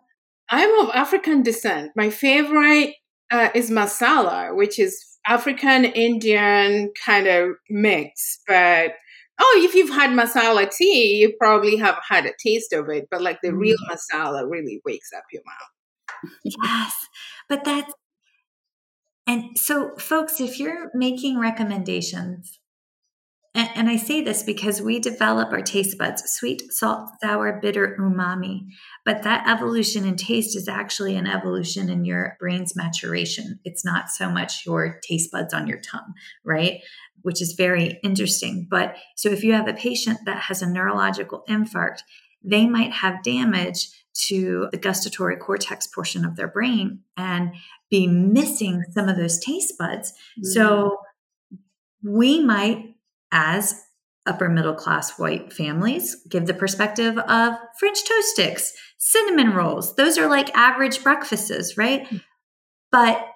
[0.51, 1.93] I'm of African descent.
[1.97, 2.95] My favorite
[3.31, 8.41] uh, is masala, which is African Indian kind of mix.
[8.47, 8.93] But
[9.41, 13.09] oh, if you've had masala tea, you probably have had a taste of it.
[13.11, 13.59] But like the mm.
[13.59, 16.33] real masala really wakes up your mouth.
[16.45, 16.95] Yes,
[17.49, 17.93] but that's
[19.27, 22.59] and so, folks, if you're making recommendations,
[23.57, 27.97] and, and, I say this because we develop our taste buds sweet, salt, sour, bitter,
[28.01, 28.67] umami.
[29.05, 33.61] But that evolution in taste is actually an evolution in your brain's maturation.
[33.65, 36.81] It's not so much your taste buds on your tongue, right?
[37.23, 38.67] Which is very interesting.
[38.69, 42.01] But so if you have a patient that has a neurological infarct,
[42.43, 43.89] they might have damage
[44.27, 47.53] to the gustatory cortex portion of their brain and
[47.95, 50.11] be missing some of those taste buds.
[50.11, 50.51] Mm-hmm.
[50.51, 50.99] So
[52.03, 52.97] we might,
[53.31, 53.81] as
[54.27, 59.95] upper middle class white families, give the perspective of French toast sticks, cinnamon rolls.
[59.95, 62.05] Those are like average breakfasts, right?
[62.09, 62.23] Mm.
[62.91, 63.29] But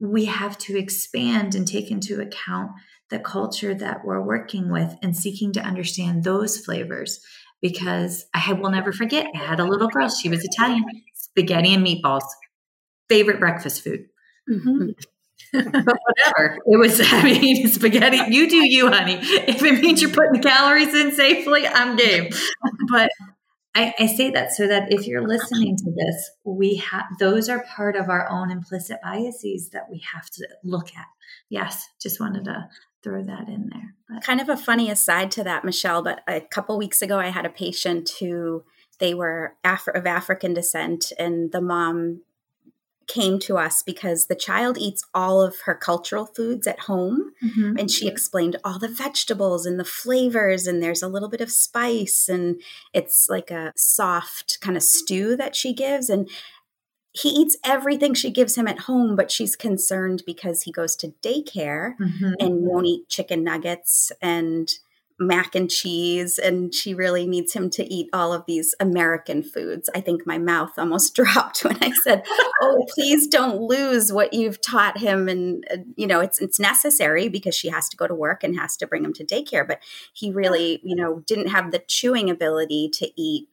[0.00, 2.72] we have to expand and take into account
[3.08, 7.20] the culture that we're working with and seeking to understand those flavors
[7.62, 9.28] because I will never forget.
[9.34, 12.22] I had a little girl, she was Italian, spaghetti and meatballs,
[13.10, 14.06] favorite breakfast food.
[14.48, 14.90] Mm-hmm.
[15.52, 16.58] but whatever.
[16.64, 18.18] It was, I mean, spaghetti.
[18.34, 19.18] You do you, honey.
[19.20, 22.30] If it means you're putting the calories in safely, I'm game.
[22.88, 23.10] But
[23.74, 27.64] I, I, say that so that if you're listening to this, we have those are
[27.64, 31.06] part of our own implicit biases that we have to look at.
[31.48, 32.68] Yes, just wanted to
[33.02, 33.94] throw that in there.
[34.08, 34.24] But.
[34.24, 37.46] Kind of a funny aside to that, Michelle, but a couple weeks ago, I had
[37.46, 38.64] a patient who
[38.98, 42.22] they were of African descent, and the mom
[43.10, 47.76] came to us because the child eats all of her cultural foods at home mm-hmm.
[47.76, 51.50] and she explained all the vegetables and the flavors and there's a little bit of
[51.50, 52.62] spice and
[52.94, 56.30] it's like a soft kind of stew that she gives and
[57.12, 61.12] he eats everything she gives him at home, but she's concerned because he goes to
[61.20, 62.34] daycare mm-hmm.
[62.38, 64.70] and won't eat chicken nuggets and
[65.20, 69.90] mac and cheese and she really needs him to eat all of these American foods.
[69.94, 72.24] I think my mouth almost dropped when I said,
[72.62, 77.28] "Oh, please don't lose what you've taught him." And uh, you know, it's it's necessary
[77.28, 79.80] because she has to go to work and has to bring him to daycare, but
[80.14, 83.48] he really, you know, didn't have the chewing ability to eat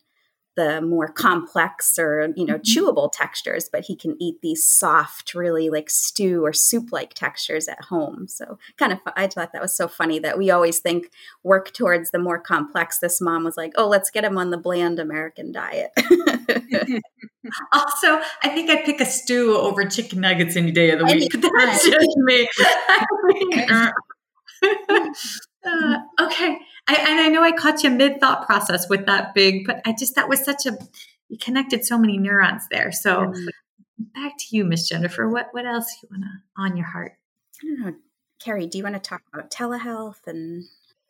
[0.57, 2.85] the more complex or you know mm-hmm.
[2.85, 7.67] chewable textures but he can eat these soft really like stew or soup like textures
[7.67, 8.27] at home.
[8.27, 11.11] So kind of i thought that was so funny that we always think
[11.43, 12.99] work towards the more complex.
[12.99, 15.91] This mom was like oh let's get him on the bland american diet.
[17.71, 21.31] Also i think i'd pick a stew over chicken nuggets any day of the week.
[21.57, 22.49] That's just me.
[25.65, 29.65] Uh, okay I, and I know I caught you mid thought process with that big,
[29.65, 30.77] but I just, that was such a,
[31.29, 32.91] you connected so many neurons there.
[32.91, 34.03] So mm-hmm.
[34.13, 35.29] back to you, Miss Jennifer.
[35.29, 37.13] What, what else you want to, on your heart?
[37.61, 37.95] I don't know.
[38.39, 40.65] Kerry, do you want to talk about telehealth and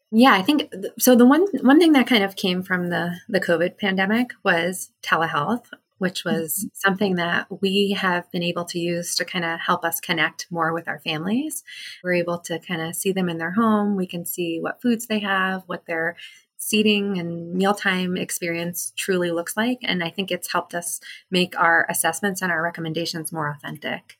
[0.10, 1.16] yeah, I think so.
[1.16, 5.66] The one one thing that kind of came from the the COVID pandemic was telehealth
[5.98, 6.68] which was mm-hmm.
[6.74, 10.74] something that we have been able to use to kind of help us connect more
[10.74, 11.64] with our families.
[12.04, 13.96] We're able to kind of see them in their home.
[13.96, 16.16] We can see what foods they have, what their
[16.58, 19.80] seating and mealtime experience truly looks like.
[19.84, 24.18] And I think it's helped us make our assessments and our recommendations more authentic.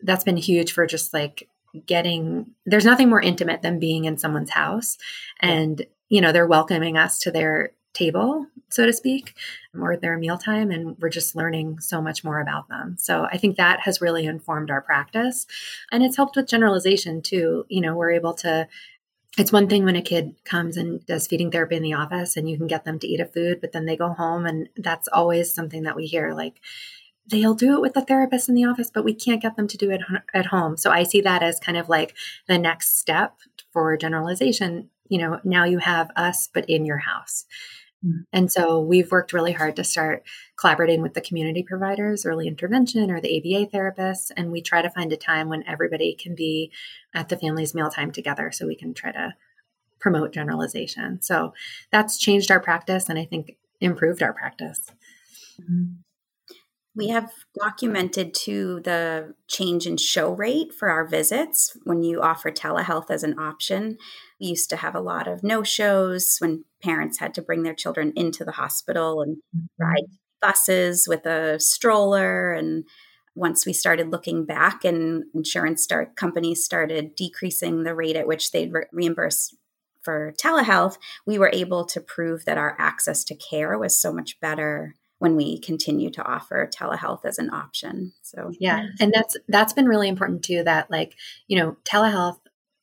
[0.00, 1.48] That's been huge for just like
[1.86, 4.98] getting, there's nothing more intimate than being in someone's house
[5.40, 9.34] and, you know, they're welcoming us to their table, so to speak,
[9.78, 12.96] or their mealtime, and we're just learning so much more about them.
[12.98, 15.46] So I think that has really informed our practice.
[15.90, 17.66] And it's helped with generalization too.
[17.68, 18.68] You know, we're able to
[19.38, 22.50] it's one thing when a kid comes and does feeding therapy in the office and
[22.50, 25.08] you can get them to eat a food, but then they go home and that's
[25.08, 26.60] always something that we hear like,
[27.26, 29.78] they'll do it with the therapist in the office, but we can't get them to
[29.78, 30.02] do it
[30.34, 30.76] at home.
[30.76, 32.14] So I see that as kind of like
[32.46, 33.36] the next step
[33.72, 34.90] for generalization.
[35.08, 37.46] You know, now you have us, but in your house.
[38.04, 38.24] Mm.
[38.32, 40.24] And so we've worked really hard to start
[40.56, 44.30] collaborating with the community providers, early intervention, or the ABA therapists.
[44.36, 46.72] And we try to find a time when everybody can be
[47.14, 49.34] at the family's mealtime together so we can try to
[50.00, 51.22] promote generalization.
[51.22, 51.54] So
[51.90, 54.90] that's changed our practice and I think improved our practice.
[55.60, 55.92] Mm-hmm.
[56.94, 62.50] We have documented to the change in show rate for our visits when you offer
[62.50, 63.96] telehealth as an option.
[64.38, 67.74] We used to have a lot of no shows when parents had to bring their
[67.74, 69.82] children into the hospital and mm-hmm.
[69.82, 70.04] ride
[70.42, 72.84] buses with a stroller and
[73.34, 78.50] once we started looking back and insurance start companies started decreasing the rate at which
[78.50, 79.56] they'd re- reimburse
[80.02, 84.38] for telehealth we were able to prove that our access to care was so much
[84.40, 89.72] better when we continue to offer telehealth as an option so yeah and that's that's
[89.72, 91.14] been really important too that like
[91.46, 92.38] you know telehealth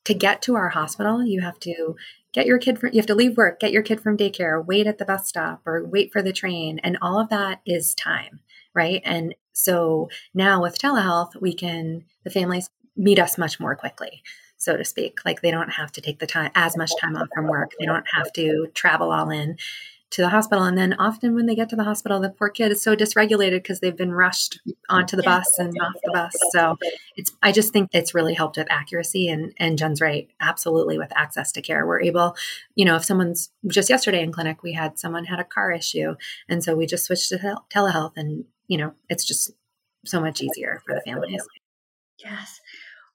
[0.06, 1.96] to get to our hospital you have to
[2.32, 4.88] get your kid from, you have to leave work, get your kid from daycare, wait
[4.88, 6.80] at the bus stop or wait for the train.
[6.84, 8.40] And all of that is time,
[8.74, 9.02] right?
[9.04, 14.22] And so now with telehealth, we can, the families meet us much more quickly
[14.58, 17.30] so to speak like they don't have to take the time as much time off
[17.34, 19.58] from work they don't have to travel all in
[20.12, 20.64] to the hospital.
[20.64, 23.60] And then often when they get to the hospital, the poor kid is so dysregulated
[23.60, 26.34] because they've been rushed onto the bus and off the bus.
[26.52, 26.78] So
[27.16, 31.12] it's I just think it's really helped with accuracy and and Jen's right, absolutely with
[31.16, 31.86] access to care.
[31.86, 32.36] We're able,
[32.76, 36.16] you know, if someone's just yesterday in clinic, we had someone had a car issue.
[36.48, 39.52] And so we just switched to telehealth and, you know, it's just
[40.06, 41.46] so much easier for the families.
[42.24, 42.60] Yes.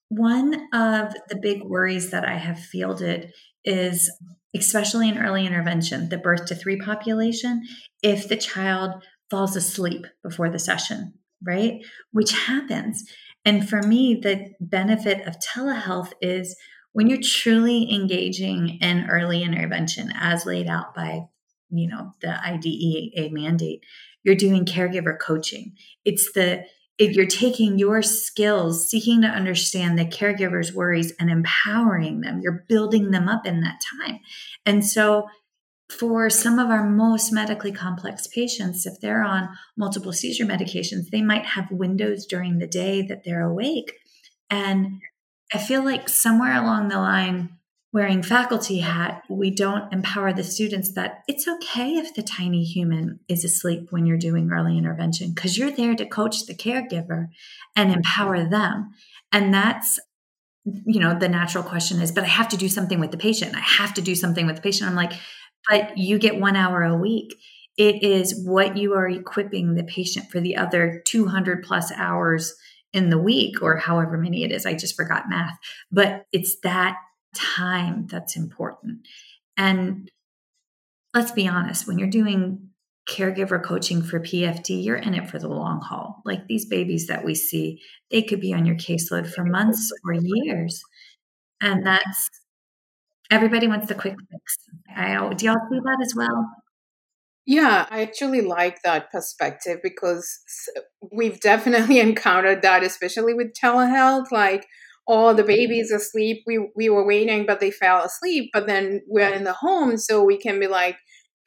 [0.08, 3.32] One of the big worries that I have fielded
[3.64, 4.12] is
[4.54, 7.62] especially in early intervention, the birth to three population,
[8.02, 11.14] if the child falls asleep before the session,
[11.44, 11.84] right?
[12.12, 13.04] Which happens.
[13.44, 16.56] And for me, the benefit of telehealth is
[16.92, 21.22] when you're truly engaging in early intervention as laid out by,
[21.70, 23.80] you know, the IDEA mandate,
[24.22, 25.72] you're doing caregiver coaching.
[26.04, 26.64] It's the
[26.98, 32.64] if you're taking your skills, seeking to understand the caregiver's worries and empowering them, you're
[32.68, 34.20] building them up in that time.
[34.64, 35.26] And so,
[35.90, 41.20] for some of our most medically complex patients, if they're on multiple seizure medications, they
[41.20, 43.92] might have windows during the day that they're awake.
[44.48, 45.02] And
[45.52, 47.58] I feel like somewhere along the line,
[47.94, 53.20] wearing faculty hat, we don't empower the students that it's okay if the tiny human
[53.28, 57.28] is asleep when you're doing early intervention because you're there to coach the caregiver
[57.76, 58.90] and empower them.
[59.30, 60.00] And that's,
[60.64, 63.54] you know, the natural question is, but I have to do something with the patient.
[63.54, 64.90] I have to do something with the patient.
[64.90, 65.12] I'm like,
[65.70, 67.32] but you get one hour a week.
[67.76, 72.56] It is what you are equipping the patient for the other 200 plus hours
[72.92, 74.66] in the week or however many it is.
[74.66, 75.58] I just forgot math,
[75.92, 76.96] but it's that
[77.34, 79.06] time that's important.
[79.56, 80.10] And
[81.12, 82.70] let's be honest, when you're doing
[83.08, 86.22] caregiver coaching for PFD, you're in it for the long haul.
[86.24, 87.80] Like these babies that we see,
[88.10, 90.82] they could be on your caseload for months or years.
[91.60, 92.30] And that's
[93.30, 94.56] everybody wants the quick fix.
[94.96, 96.46] I, do y'all see that as well?
[97.46, 100.40] Yeah, I actually like that perspective because
[101.12, 104.30] we've definitely encountered that, especially with telehealth.
[104.32, 104.66] Like,
[105.06, 106.42] oh, the baby's asleep.
[106.46, 108.50] We we were waiting, but they fell asleep.
[108.52, 110.96] But then we're in the home, so we can be like,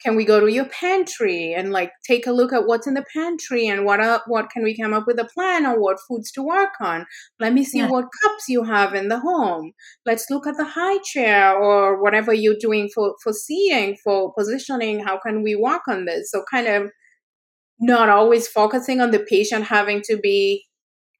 [0.00, 3.04] can we go to your pantry and like take a look at what's in the
[3.12, 6.30] pantry and what up what can we come up with a plan on what foods
[6.32, 7.04] to work on
[7.40, 7.88] let me see yeah.
[7.88, 9.72] what cups you have in the home
[10.06, 15.00] let's look at the high chair or whatever you're doing for for seeing for positioning
[15.00, 16.90] how can we work on this so kind of
[17.80, 20.64] not always focusing on the patient having to be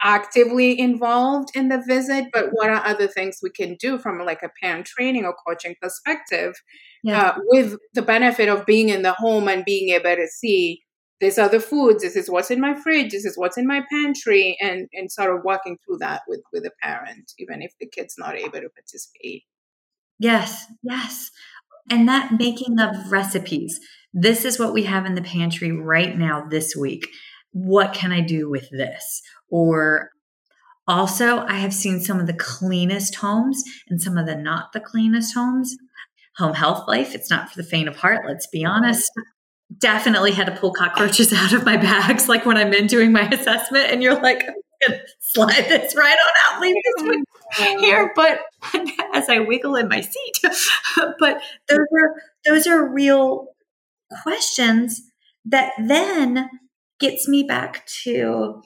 [0.01, 4.43] actively involved in the visit but what are other things we can do from like
[4.43, 6.55] a parent training or coaching perspective
[7.03, 7.31] yeah.
[7.31, 10.83] uh, with the benefit of being in the home and being able to see
[11.21, 13.83] these are the foods this is what's in my fridge this is what's in my
[13.91, 17.87] pantry and and sort of walking through that with with a parent even if the
[17.87, 19.43] kid's not able to participate.
[20.19, 21.31] Yes yes.
[21.91, 23.81] And that making of recipes.
[24.13, 27.09] This is what we have in the pantry right now this week
[27.53, 30.11] what can i do with this or
[30.87, 34.81] also i have seen some of the cleanest homes and some of the not the
[34.81, 35.77] cleanest homes
[36.39, 37.15] home health life.
[37.15, 39.11] It's not for the faint of heart, let's be honest.
[39.77, 43.29] Definitely had to pull cockroaches out of my bags, like when I'm in doing my
[43.29, 44.49] assessment, and you're like,
[45.21, 48.13] slide this right on out, leave this one here.
[48.15, 48.41] But
[49.13, 50.41] as I wiggle in my seat,
[51.19, 52.15] but those are
[52.47, 53.49] those are real
[54.23, 55.03] questions
[55.45, 56.49] that then
[57.01, 58.63] gets me back to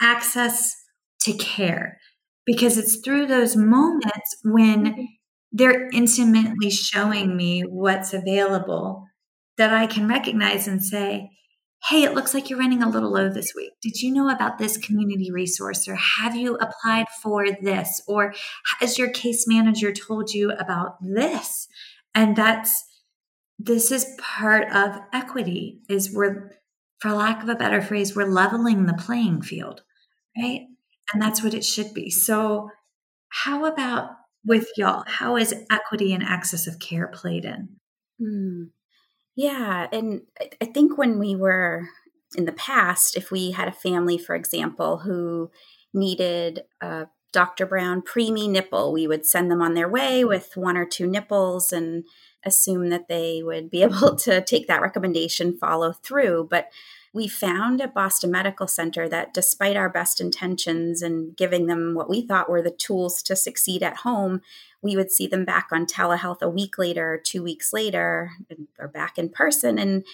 [0.00, 0.74] access
[1.20, 1.98] to care
[2.44, 5.02] because it's through those moments when mm-hmm
[5.52, 9.06] they're intimately showing me what's available
[9.58, 11.30] that I can recognize and say,
[11.88, 13.72] Hey, it looks like you're running a little low this week.
[13.82, 15.88] Did you know about this community resource?
[15.88, 18.00] Or have you applied for this?
[18.06, 18.32] Or
[18.78, 21.66] has your case manager told you about this?
[22.14, 22.84] And that's,
[23.58, 26.52] this is part of equity is we're,
[27.02, 29.82] for lack of a better phrase, we're leveling the playing field,
[30.40, 30.66] right?
[31.12, 32.10] And that's what it should be.
[32.10, 32.70] So
[33.28, 34.10] how about
[34.46, 35.02] with y'all?
[35.08, 37.70] How is equity and access of care played in?
[38.20, 38.68] Mm.
[39.34, 39.88] Yeah.
[39.90, 40.22] And
[40.60, 41.88] I think when we were
[42.36, 45.50] in the past, if we had a family, for example, who
[45.92, 47.66] needed a Dr.
[47.66, 51.72] Brown preemie nipple, we would send them on their way with one or two nipples
[51.72, 52.04] and
[52.44, 56.48] assume that they would be able to take that recommendation, follow through.
[56.50, 56.70] But
[57.14, 62.08] we found at Boston Medical Center that despite our best intentions and giving them what
[62.08, 64.40] we thought were the tools to succeed at home,
[64.80, 68.32] we would see them back on telehealth a week later, two weeks later,
[68.78, 69.78] or back in person.
[69.78, 70.04] And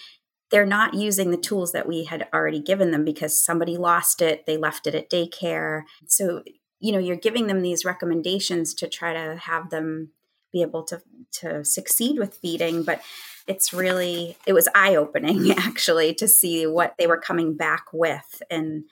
[0.51, 4.45] they're not using the tools that we had already given them because somebody lost it,
[4.45, 5.83] they left it at daycare.
[6.05, 6.43] So,
[6.79, 10.11] you know, you're giving them these recommendations to try to have them
[10.51, 13.01] be able to to succeed with feeding, but
[13.47, 18.41] it's really it was eye opening actually to see what they were coming back with.
[18.49, 18.85] And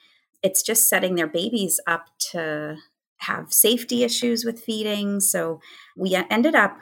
[0.43, 2.77] it's just setting their babies up to
[3.17, 5.19] have safety issues with feeding.
[5.19, 5.59] So
[5.95, 6.77] we ended up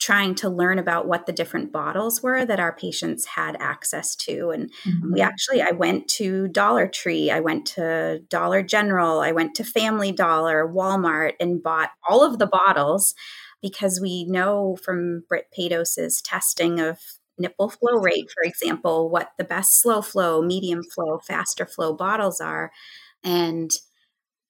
[0.00, 4.50] trying to learn about what the different bottles were that our patients had access to.
[4.50, 5.12] And mm-hmm.
[5.12, 9.64] we actually i went to dollar tree i went to dollar general i went to
[9.64, 13.14] family dollar walmart and bought all of the bottles
[13.62, 16.98] because we know from Britt Pados's testing of
[17.38, 22.40] nipple flow rate, for example, what the best slow flow, medium flow, faster flow bottles
[22.40, 22.70] are.
[23.24, 23.70] And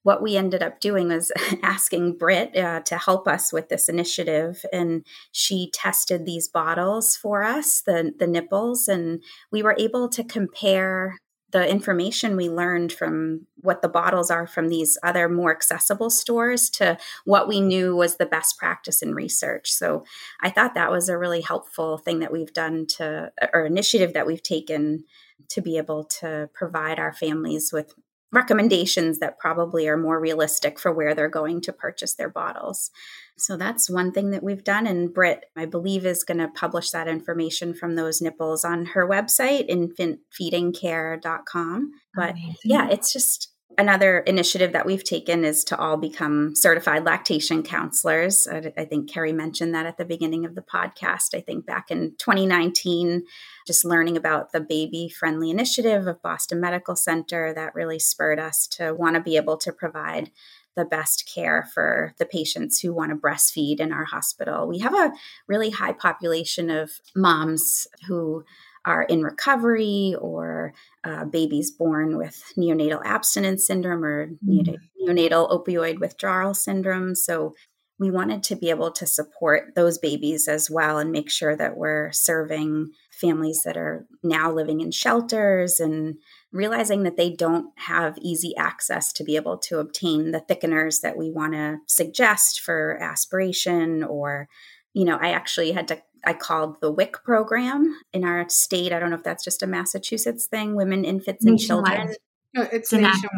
[0.02, 1.30] what we ended up doing was
[1.62, 7.42] asking Britt uh, to help us with this initiative, and she tested these bottles for
[7.42, 11.18] us, the the nipples, and we were able to compare
[11.52, 16.70] the information we learned from what the bottles are from these other more accessible stores
[16.70, 19.70] to what we knew was the best practice in research.
[19.70, 20.04] So
[20.40, 24.26] I thought that was a really helpful thing that we've done to, or initiative that
[24.26, 25.04] we've taken
[25.48, 27.94] to be able to provide our families with
[28.32, 32.90] recommendations that probably are more realistic for where they're going to purchase their bottles.
[33.36, 34.86] So that's one thing that we've done.
[34.86, 39.08] And Britt, I believe, is going to publish that information from those nipples on her
[39.08, 41.90] website, infantfeedingcare.com.
[42.14, 42.54] But Amazing.
[42.64, 48.46] yeah, it's just another initiative that we've taken is to all become certified lactation counselors.
[48.46, 51.34] I, I think Kerry mentioned that at the beginning of the podcast.
[51.34, 53.24] I think back in 2019,
[53.66, 58.66] just learning about the baby friendly initiative of Boston Medical Center that really spurred us
[58.68, 60.30] to want to be able to provide
[60.76, 64.68] the best care for the patients who want to breastfeed in our hospital.
[64.68, 65.12] We have a
[65.48, 68.44] really high population of moms who
[68.84, 70.72] are in recovery or
[71.04, 74.76] uh, babies born with neonatal abstinence syndrome or mm.
[75.06, 77.14] neonatal opioid withdrawal syndrome.
[77.14, 77.54] So
[78.00, 81.76] we wanted to be able to support those babies as well and make sure that
[81.76, 86.16] we're serving families that are now living in shelters and
[86.50, 91.18] realizing that they don't have easy access to be able to obtain the thickeners that
[91.18, 94.48] we want to suggest for aspiration or
[94.94, 98.98] you know i actually had to i called the wic program in our state i
[98.98, 102.14] don't know if that's just a massachusetts thing women infants and children
[102.54, 103.30] no, it's a national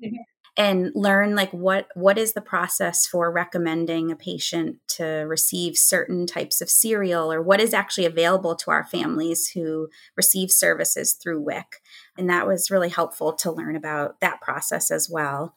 [0.56, 6.26] and learn like what what is the process for recommending a patient to receive certain
[6.26, 11.40] types of cereal or what is actually available to our families who receive services through
[11.40, 11.80] WIC.
[12.18, 15.56] And that was really helpful to learn about that process as well.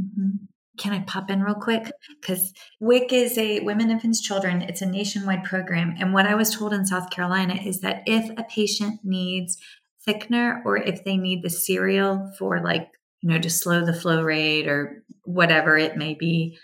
[0.00, 0.44] Mm-hmm.
[0.78, 1.90] Can I pop in real quick?
[2.20, 4.62] Because WIC is a Women, Infants, Children.
[4.62, 5.94] It's a nationwide program.
[5.98, 9.58] And what I was told in South Carolina is that if a patient needs
[10.06, 12.90] thickener or if they need the cereal for like
[13.26, 16.58] you know, to slow the flow rate or whatever it may be,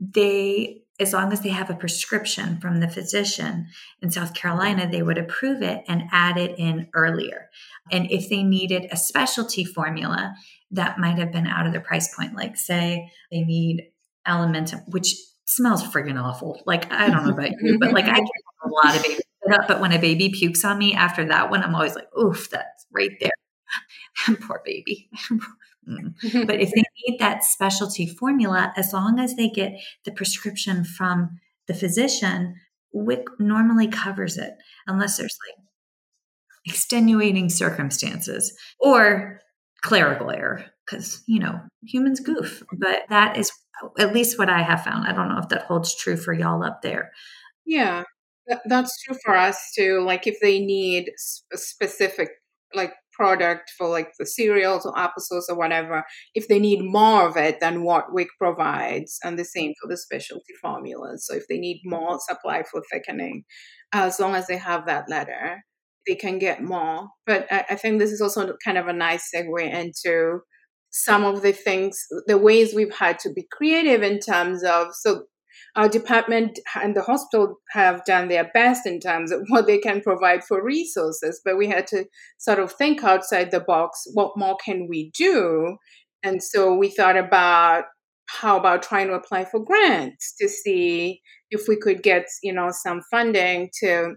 [0.00, 3.68] they, as long as they have a prescription from the physician
[4.02, 7.48] in South Carolina, they would approve it and add it in earlier.
[7.92, 10.34] And if they needed a specialty formula,
[10.72, 12.34] that might have been out of the price point.
[12.34, 13.88] Like, say, they need
[14.26, 15.14] Alimentum, which
[15.46, 16.62] smells friggin' awful.
[16.66, 18.30] Like, I don't know about you, but like, I get
[18.64, 19.20] a lot of babies.
[19.66, 22.86] But when a baby pukes on me after that one, I'm always like, oof, that's
[22.92, 23.30] right there.
[24.42, 25.08] Poor baby.
[25.88, 26.46] Mm.
[26.46, 29.72] but if they need that specialty formula, as long as they get
[30.04, 32.56] the prescription from the physician,
[32.92, 34.52] WIC normally covers it,
[34.86, 35.66] unless there's like
[36.66, 39.40] extenuating circumstances or
[39.82, 42.62] clerical error, because, you know, humans goof.
[42.72, 43.50] But that is
[43.98, 45.06] at least what I have found.
[45.06, 47.12] I don't know if that holds true for y'all up there.
[47.64, 48.04] Yeah,
[48.66, 50.02] that's true for us too.
[50.04, 52.30] Like if they need specific
[52.74, 56.04] like product for like the cereals or applesauce or whatever,
[56.34, 59.96] if they need more of it than what WIC provides, and the same for the
[59.96, 61.26] specialty formulas.
[61.26, 63.44] So if they need more supply for thickening,
[63.92, 65.62] as long as they have that letter,
[66.06, 67.08] they can get more.
[67.26, 70.40] But I, I think this is also kind of a nice segue into
[70.90, 75.24] some of the things, the ways we've had to be creative in terms of so
[75.76, 80.00] our department and the hospital have done their best in terms of what they can
[80.00, 82.06] provide for resources, but we had to
[82.38, 85.76] sort of think outside the box what more can we do?
[86.22, 87.84] And so we thought about
[88.26, 91.20] how about trying to apply for grants to see
[91.50, 94.14] if we could get, you know, some funding to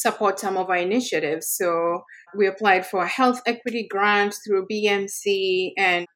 [0.00, 1.48] support some of our initiatives.
[1.48, 2.02] So
[2.36, 6.06] we applied for a health equity grant through BMC and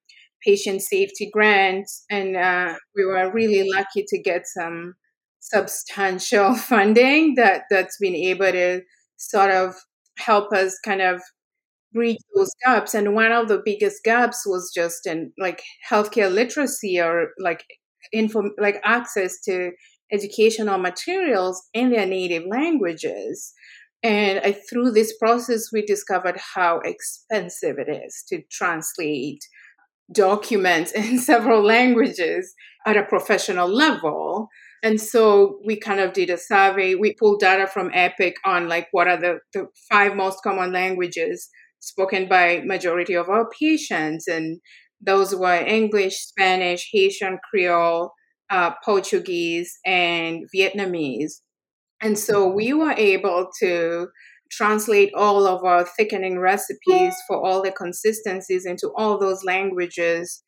[0.45, 4.95] patient safety grants, and uh, we were really lucky to get some
[5.41, 8.81] substantial funding that that's been able to
[9.17, 9.75] sort of
[10.19, 11.21] help us kind of
[11.93, 12.95] bridge those gaps.
[12.95, 17.65] And one of the biggest gaps was just in like healthcare literacy or like
[18.13, 19.71] info like access to
[20.13, 23.53] educational materials in their native languages.
[24.03, 29.41] And I, through this process, we discovered how expensive it is to translate
[30.13, 32.55] documents in several languages
[32.87, 34.49] at a professional level.
[34.83, 36.97] And so we kind of did a survey.
[36.97, 41.49] We pulled data from Epic on like what are the, the five most common languages
[41.79, 44.27] spoken by majority of our patients.
[44.27, 44.61] And
[45.01, 48.13] those were English, Spanish, Haitian Creole,
[48.53, 51.41] uh, Portuguese, and Vietnamese.
[52.03, 54.09] And so we were able to
[54.51, 60.43] translate all of our thickening recipes for all the consistencies into all those languages.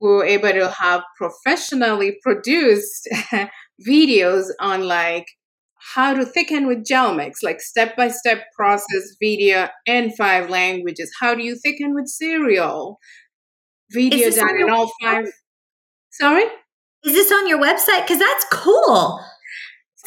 [0.00, 3.06] We were able to have professionally produced
[3.86, 5.26] videos on like
[5.94, 11.10] how to thicken with gel mix, like step by step process video in five languages.
[11.20, 12.98] How do you thicken with cereal?
[13.90, 15.26] Video done in all five.
[16.10, 16.44] Sorry?
[17.04, 18.02] Is this on your website?
[18.02, 19.20] Because that's cool.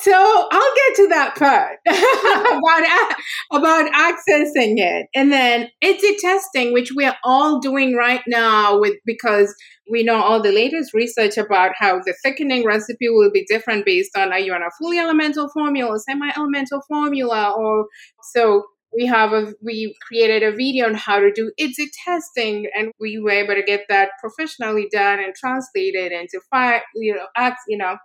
[0.04, 3.14] So I'll get to that part about,
[3.54, 5.08] about accessing it.
[5.16, 9.56] And then IDDSI testing, which we're all doing right now with because
[9.89, 14.18] we know all the latest research about how the thickening recipe will be different based
[14.18, 17.86] on are you on a fully elemental formula, semi-elemental formula, or
[18.32, 18.64] so
[18.96, 23.20] we have a we created a video on how to do IDDSI testing and we
[23.20, 27.78] were able to get that professionally done and translated into five you know acts you
[27.78, 27.98] know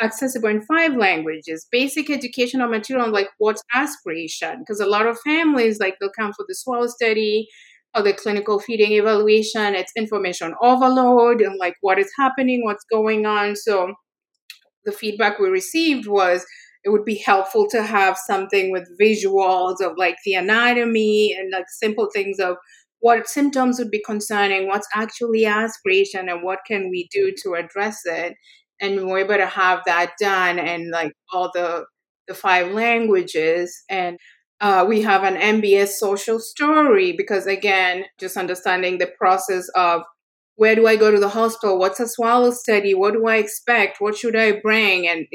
[0.00, 5.78] accessible in five languages, basic educational material like what's aspiration, because a lot of families
[5.78, 7.48] like they'll come for the swallow study,
[7.94, 9.74] or the clinical feeding evaluation.
[9.74, 13.56] It's information overload and like what is happening, what's going on.
[13.56, 13.94] So
[14.84, 16.44] the feedback we received was
[16.84, 21.66] it would be helpful to have something with visuals of like the anatomy and like
[21.68, 22.56] simple things of
[23.00, 28.00] what symptoms would be concerning, what's actually aspiration, and what can we do to address
[28.04, 28.34] it.
[28.80, 31.84] And we're able to have that done and like all the
[32.28, 34.16] the five languages and
[34.60, 40.02] uh, we have an MBS social story because again, just understanding the process of
[40.54, 41.78] where do I go to the hospital?
[41.78, 42.94] What's a swallow study?
[42.94, 44.00] What do I expect?
[44.00, 45.08] What should I bring?
[45.08, 45.26] And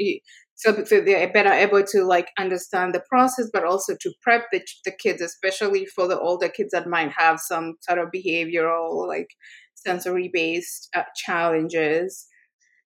[0.58, 4.90] so they're better able to like understand the process, but also to prep the, the
[4.90, 9.28] kids, especially for the older kids that might have some sort of behavioral, like
[9.74, 12.26] sensory based uh, challenges.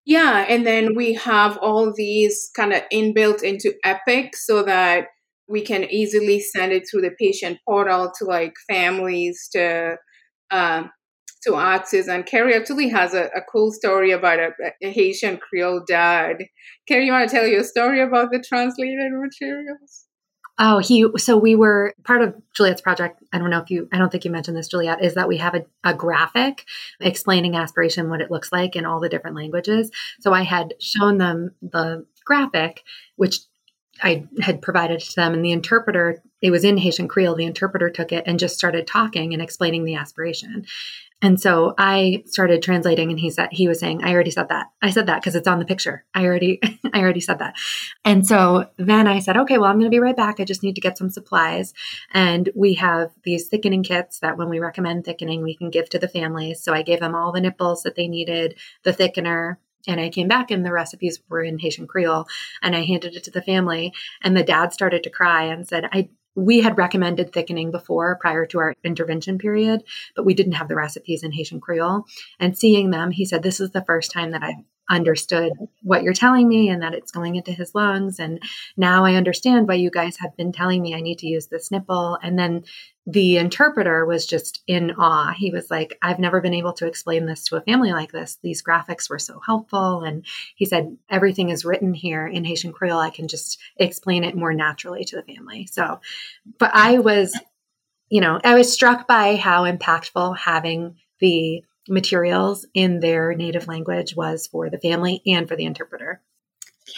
[0.04, 5.06] Yeah, and then we have all these kind of inbuilt into Epic so that
[5.48, 9.96] we can easily send it through the patient portal to like families to
[10.50, 10.84] uh,
[11.44, 12.04] to.
[12.08, 14.50] And Kerry actually has a, a cool story about a,
[14.82, 16.38] a, Haitian Creole dad.
[16.86, 20.06] Kerry, you want to tell your story about the translated materials?
[20.58, 21.06] Oh, he.
[21.16, 23.22] So we were part of Juliet's project.
[23.32, 23.88] I don't know if you.
[23.90, 25.02] I don't think you mentioned this, Juliet.
[25.02, 26.66] Is that we have a, a graphic
[27.00, 29.90] explaining aspiration, what it looks like in all the different languages.
[30.20, 32.82] So I had shown them the graphic,
[33.16, 33.38] which
[34.02, 37.90] I had provided to them, and the interpreter, it was in Haitian Creole, the interpreter
[37.90, 40.66] took it and just started talking and explaining the aspiration.
[41.22, 44.66] And so I started translating and he said he was saying, I already said that.
[44.82, 46.04] I said that because it's on the picture.
[46.14, 46.60] I already
[46.92, 47.54] I already said that.
[48.04, 50.40] And so then I said, okay, well, I'm going to be right back.
[50.40, 51.72] I just need to get some supplies.
[52.10, 55.98] And we have these thickening kits that when we recommend thickening, we can give to
[55.98, 56.62] the families.
[56.62, 59.56] So I gave them all the nipples that they needed, the thickener,
[59.86, 62.26] and I came back and the recipes were in Haitian Creole
[62.62, 63.92] and I handed it to the family
[64.22, 68.46] and the dad started to cry and said, I we had recommended thickening before prior
[68.46, 69.82] to our intervention period,
[70.16, 72.04] but we didn't have the recipes in Haitian Creole.
[72.38, 76.12] And seeing them, he said, This is the first time that I've understood what you're
[76.12, 78.20] telling me and that it's going into his lungs.
[78.20, 78.40] And
[78.76, 81.70] now I understand why you guys have been telling me I need to use this
[81.70, 82.18] nipple.
[82.22, 82.64] And then
[83.06, 85.32] the interpreter was just in awe.
[85.32, 88.38] He was like, I've never been able to explain this to a family like this.
[88.42, 90.02] These graphics were so helpful.
[90.02, 90.24] And
[90.54, 93.00] he said, everything is written here in Haitian Creole.
[93.00, 95.66] I can just explain it more naturally to the family.
[95.66, 96.00] So,
[96.58, 97.36] but I was,
[98.08, 104.14] you know, I was struck by how impactful having the materials in their native language
[104.16, 106.22] was for the family and for the interpreter.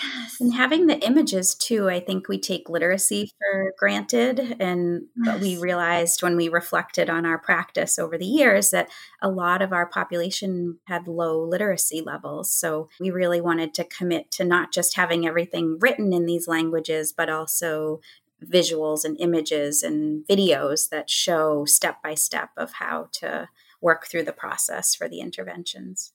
[0.03, 0.41] Yes.
[0.41, 4.57] And having the images too, I think we take literacy for granted.
[4.59, 5.41] And yes.
[5.41, 8.89] we realized when we reflected on our practice over the years that
[9.20, 12.51] a lot of our population had low literacy levels.
[12.51, 17.12] So we really wanted to commit to not just having everything written in these languages,
[17.12, 18.01] but also
[18.43, 23.49] visuals and images and videos that show step by step of how to
[23.85, 26.12] work through the process for the interventions.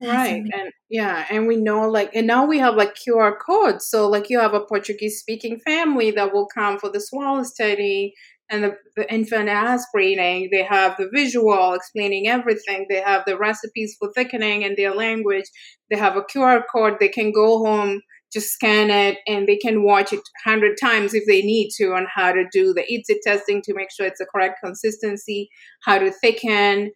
[0.00, 4.08] Right and yeah and we know like and now we have like qr codes so
[4.08, 8.12] like you have a portuguese speaking family that will come for the swallow study
[8.50, 13.94] and the, the infant aspirating they have the visual explaining everything they have the recipes
[13.96, 15.44] for thickening in their language
[15.88, 18.00] they have a qr code they can go home
[18.32, 22.06] just scan it and they can watch it 100 times if they need to on
[22.12, 25.48] how to do the IDDSI testing to make sure it's the correct consistency
[25.84, 26.90] how to thicken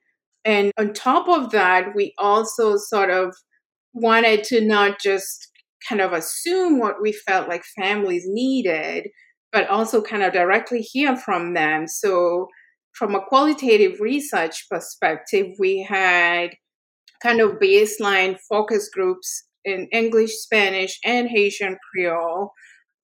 [0.46, 3.34] and on top of that, we also sort of
[3.92, 5.48] wanted to not just
[5.88, 9.08] kind of assume what we felt like families needed,
[9.50, 11.88] but also kind of directly hear from them.
[11.88, 12.46] So,
[12.92, 16.50] from a qualitative research perspective, we had
[17.20, 22.52] kind of baseline focus groups in English, Spanish, and Haitian Creole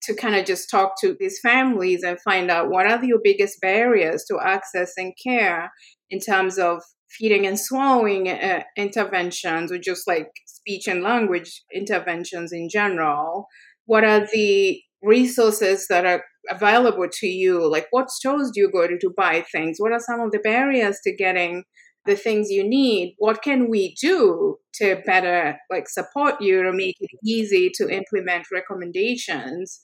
[0.03, 3.59] to kind of just talk to these families and find out what are your biggest
[3.61, 5.71] barriers to accessing care
[6.09, 6.81] in terms of
[7.17, 13.47] feeding and swallowing uh, interventions or just like speech and language interventions in general
[13.85, 17.69] what are the resources that are available to you?
[17.69, 19.77] Like what stores do you go to to buy things?
[19.79, 21.63] What are some of the barriers to getting
[22.05, 23.15] the things you need?
[23.17, 28.47] What can we do to better like support you to make it easy to implement
[28.51, 29.79] recommendations?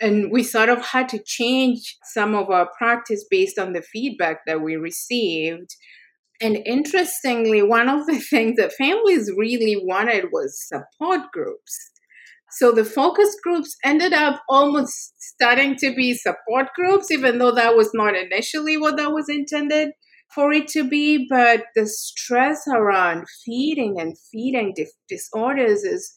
[0.00, 4.42] And we sort of had to change some of our practice based on the feedback
[4.46, 5.74] that we received
[6.40, 11.90] and interestingly, one of the things that families really wanted was support groups.
[12.52, 17.76] So the focus groups ended up almost starting to be support groups, even though that
[17.76, 19.90] was not initially what that was intended
[20.34, 21.26] for it to be.
[21.28, 24.74] But the stress around feeding and feeding
[25.08, 26.16] disorders is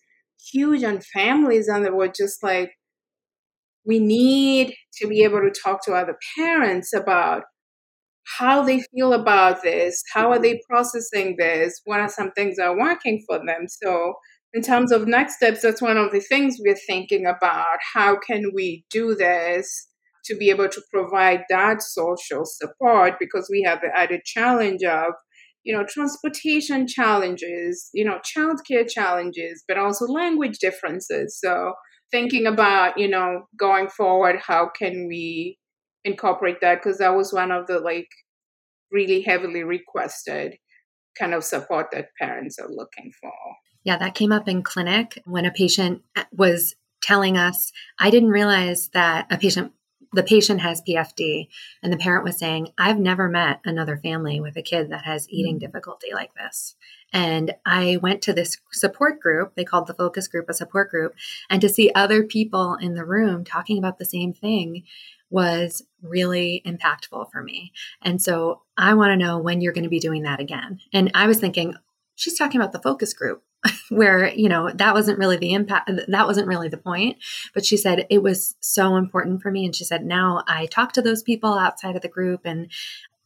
[0.52, 2.72] huge on families, and they were just like,
[3.86, 7.44] we need to be able to talk to other parents about
[8.38, 12.68] how they feel about this, how are they processing this, what are some things that
[12.68, 13.68] are working for them.
[13.68, 14.16] So,
[14.54, 17.78] in terms of next steps, that's one of the things we're thinking about.
[17.94, 19.88] How can we do this
[20.26, 23.14] to be able to provide that social support?
[23.18, 25.14] Because we have the added challenge of,
[25.64, 31.40] you know, transportation challenges, you know, childcare challenges, but also language differences.
[31.40, 31.74] So,
[32.12, 35.58] thinking about, you know, going forward, how can we
[36.04, 36.82] incorporate that?
[36.82, 38.10] Because that was one of the like
[38.92, 40.58] really heavily requested
[41.18, 43.32] kind of support that parents are looking for.
[43.84, 48.90] Yeah, that came up in clinic when a patient was telling us, I didn't realize
[48.94, 49.74] that a patient
[50.14, 51.48] the patient has PFD
[51.82, 55.30] and the parent was saying, I've never met another family with a kid that has
[55.30, 55.66] eating mm-hmm.
[55.66, 56.76] difficulty like this.
[57.14, 61.14] And I went to this support group, they called the focus group a support group,
[61.50, 64.84] and to see other people in the room talking about the same thing
[65.32, 67.72] was really impactful for me.
[68.02, 70.80] And so I want to know when you're going to be doing that again.
[70.94, 71.76] And I was thinking,
[72.16, 73.44] she's talking about the focus group
[73.90, 77.18] where, you know, that wasn't really the impact, that wasn't really the point.
[77.54, 79.66] But she said it was so important for me.
[79.66, 82.42] And she said, now I talk to those people outside of the group.
[82.44, 82.70] And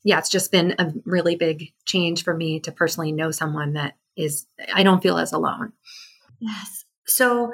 [0.03, 3.97] yeah, it's just been a really big change for me to personally know someone that
[4.15, 5.73] is, I don't feel as alone.
[6.39, 6.85] Yes.
[7.07, 7.53] So,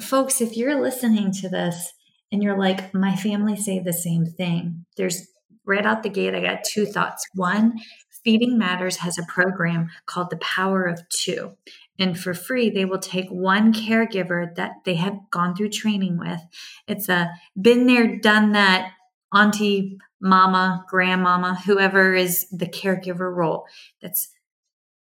[0.00, 1.92] folks, if you're listening to this,
[2.32, 5.26] and you're like, my family say the same thing, there's
[5.66, 7.26] right out the gate, I got two thoughts.
[7.34, 7.78] One,
[8.24, 11.56] Feeding Matters has a program called The Power of Two.
[11.98, 16.40] And for free, they will take one caregiver that they have gone through training with.
[16.86, 18.92] It's a been there, done that
[19.34, 23.66] auntie, mama, grandmama, whoever is the caregiver role
[24.02, 24.28] that's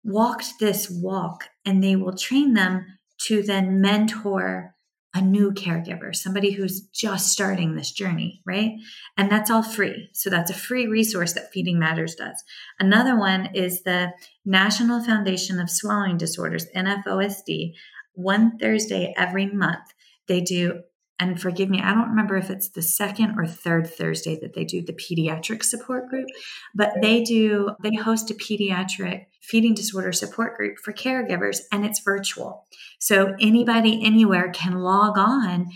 [0.03, 2.85] walked this walk, and they will train them
[3.17, 4.72] to then mentor
[5.15, 8.71] a new caregiver, somebody who's just starting this journey, right?
[9.15, 10.09] And that's all free.
[10.13, 12.43] So that's a free resource that Feeding Matters does.
[12.79, 14.11] Another one is the
[14.43, 17.73] National Foundation of Swallowing Disorders, NFOSD.
[18.15, 19.93] One Thursday every month,
[20.27, 20.81] they do
[21.29, 24.65] and forgive me, I don't remember if it's the second or third Thursday that they
[24.65, 26.27] do the pediatric support group,
[26.75, 32.01] but they do, they host a pediatric feeding disorder support group for caregivers and it's
[32.01, 32.67] virtual.
[32.99, 35.67] So anybody anywhere can log on.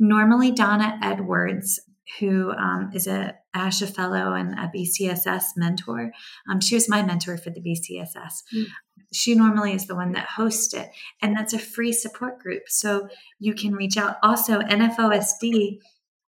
[0.00, 1.80] Normally, Donna Edwards,
[2.18, 6.12] who um, is a ASHA fellow and a BCSS mentor,
[6.50, 8.42] um, she was my mentor for the BCSS.
[8.54, 8.66] Mm
[9.12, 10.90] she normally is the one that hosts it.
[11.22, 12.64] And that's a free support group.
[12.68, 14.16] So you can reach out.
[14.22, 15.78] Also, NFOSD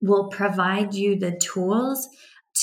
[0.00, 2.08] will provide you the tools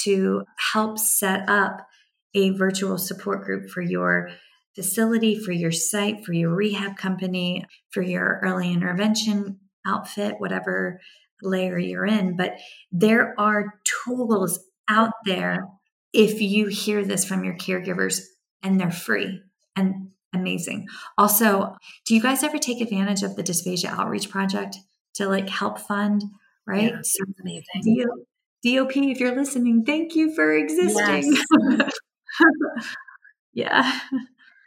[0.04, 0.44] to
[0.74, 1.88] help set up
[2.34, 4.30] a virtual support group for your
[4.74, 11.00] facility, for your site, for your rehab company, for your early intervention outfit, whatever
[11.42, 12.36] layer you're in.
[12.36, 12.58] But
[12.92, 14.60] there are tools
[14.90, 15.68] out there
[16.14, 18.22] if you hear this from your caregivers
[18.64, 19.42] and they're free
[19.76, 20.88] and amazing.
[21.18, 24.78] Also, do you guys ever take advantage of the dysphagia outreach project
[25.16, 26.24] to like help fund?
[26.68, 28.06] Right, yeah, so amazing.
[28.66, 31.38] DOP, if you're listening, thank you for existing.
[31.60, 31.92] Yes.
[33.54, 34.00] yeah.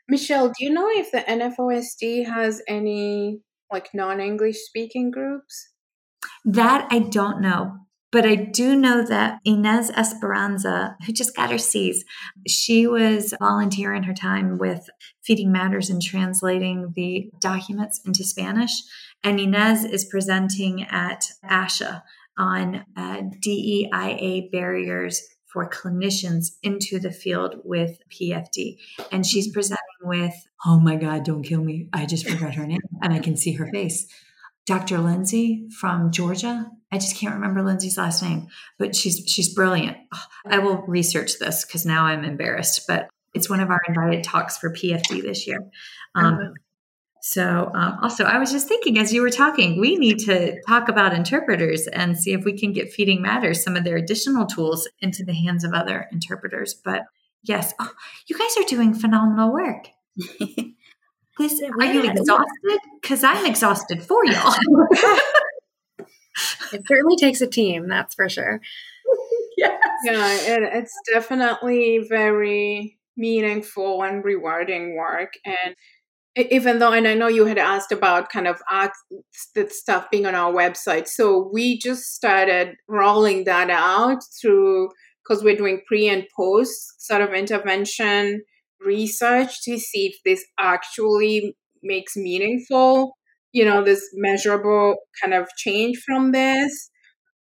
[0.08, 3.40] Michelle, do you know if the NFOSD has any
[3.72, 5.70] like non-English speaking groups?
[6.44, 7.76] That I don't know.
[8.10, 12.04] But I do know that Inez Esperanza, who just got her C's,
[12.46, 14.88] she was volunteering her time with
[15.22, 18.82] Feeding Matters and translating the documents into Spanish.
[19.22, 22.02] And Inez is presenting at ASHA
[22.38, 25.20] on uh, DEIA barriers
[25.52, 28.78] for clinicians into the field with PFD.
[29.10, 30.34] And she's presenting with,
[30.64, 31.88] oh my God, don't kill me.
[31.92, 34.06] I just forgot her name and I can see her face.
[34.66, 34.98] Dr.
[34.98, 36.70] Lindsay from Georgia.
[36.90, 39.96] I just can't remember Lindsay's last name, but she's she's brilliant.
[40.46, 44.56] I will research this because now I'm embarrassed, but it's one of our invited talks
[44.56, 45.68] for PFD this year.
[46.14, 46.54] Um,
[47.20, 50.88] so, um, also, I was just thinking as you were talking, we need to talk
[50.88, 54.88] about interpreters and see if we can get Feeding Matters some of their additional tools
[55.00, 56.72] into the hands of other interpreters.
[56.72, 57.02] But
[57.42, 57.90] yes, oh,
[58.28, 59.88] you guys are doing phenomenal work.
[61.38, 62.80] This are you exhausted?
[63.00, 64.54] Because I'm exhausted for y'all.
[66.72, 68.60] it certainly takes a team, that's for sure.
[69.56, 69.80] yes.
[70.04, 75.32] Yeah, it, it's definitely very meaningful and rewarding work.
[75.44, 75.74] And
[76.50, 78.60] even though, and I know you had asked about kind of
[79.54, 84.90] the stuff being on our website, so we just started rolling that out through
[85.22, 88.42] because we're doing pre and post sort of intervention
[88.80, 93.17] research to see if this actually makes meaningful,
[93.52, 96.90] you know, this measurable kind of change from this.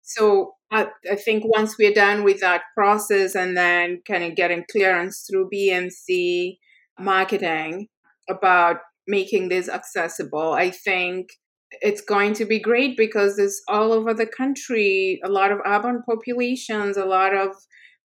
[0.03, 4.65] So I, I think once we're done with that process and then kind of getting
[4.71, 6.57] clearance through BMC
[6.99, 7.89] marketing
[8.29, 8.77] about
[9.07, 11.29] making this accessible, I think
[11.81, 16.03] it's going to be great because it's all over the country, a lot of urban
[16.09, 17.55] populations, a lot of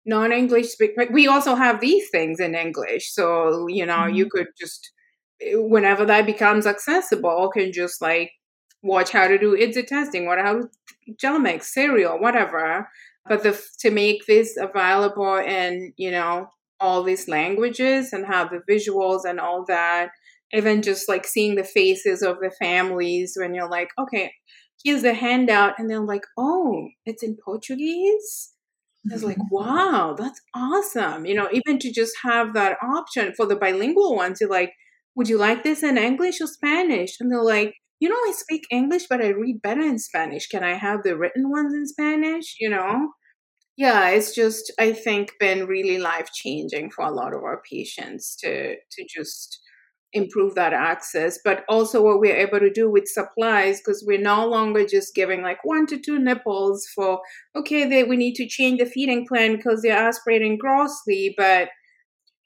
[0.06, 0.92] non-English speak.
[1.10, 4.14] We also have these things in English, so you know mm-hmm.
[4.14, 4.90] you could just
[5.42, 8.32] whenever that becomes accessible, can just like
[8.82, 10.68] watch how to do IDDSI testing, what how to
[11.18, 12.88] gel mix, cereal, whatever.
[13.26, 16.48] But the, to make this available in you know
[16.80, 20.10] all these languages and have the visuals and all that,
[20.52, 24.32] even just like seeing the faces of the families when you're like, okay,
[24.82, 28.52] here's the handout, and they're like, oh, it's in Portuguese.
[29.04, 29.46] It's like, mm-hmm.
[29.54, 31.26] wow, that's awesome.
[31.26, 34.72] You know, even to just have that option for the bilingual ones, you're like,
[35.18, 37.16] would you like this in English or Spanish?
[37.18, 40.46] And they're like, you know, I speak English, but I read better in Spanish.
[40.46, 42.54] Can I have the written ones in Spanish?
[42.60, 43.08] You know?
[43.76, 48.36] Yeah, it's just, I think, been really life changing for a lot of our patients
[48.42, 49.58] to to just
[50.14, 54.46] improve that access but also what we're able to do with supplies because we're no
[54.48, 57.20] longer just giving like one to two nipples for
[57.54, 61.68] okay they, we need to change the feeding plan because they're aspirating grossly but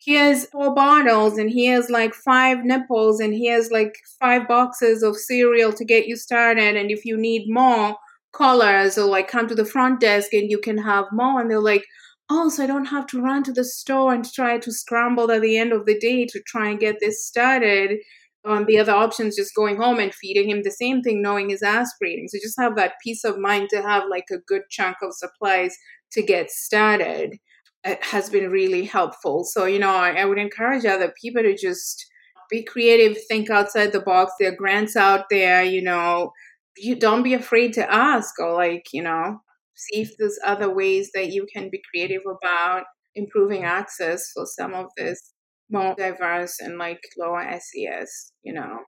[0.04, 5.02] here's four bottles and he has like five nipples and he has like five boxes
[5.02, 7.96] of cereal to get you started and if you need more
[8.32, 11.60] colors or like come to the front desk and you can have more and they're
[11.60, 11.84] like
[12.32, 15.42] oh, so I don't have to run to the store and try to scramble at
[15.42, 17.98] the end of the day to try and get this started.
[18.44, 21.50] Um, the other option is just going home and feeding him the same thing, knowing
[21.50, 22.28] he's aspirating.
[22.28, 25.76] So just have that peace of mind to have like a good chunk of supplies
[26.12, 27.36] to get started.
[27.84, 29.44] It has been really helpful.
[29.44, 32.06] So, you know, I, I would encourage other people to just
[32.50, 34.32] be creative, think outside the box.
[34.38, 36.32] There are grants out there, you know,
[36.76, 39.40] you don't be afraid to ask or like, you know,
[39.74, 44.74] see if there's other ways that you can be creative about improving access for some
[44.74, 45.32] of this
[45.70, 48.80] more diverse and like lower SES, you know,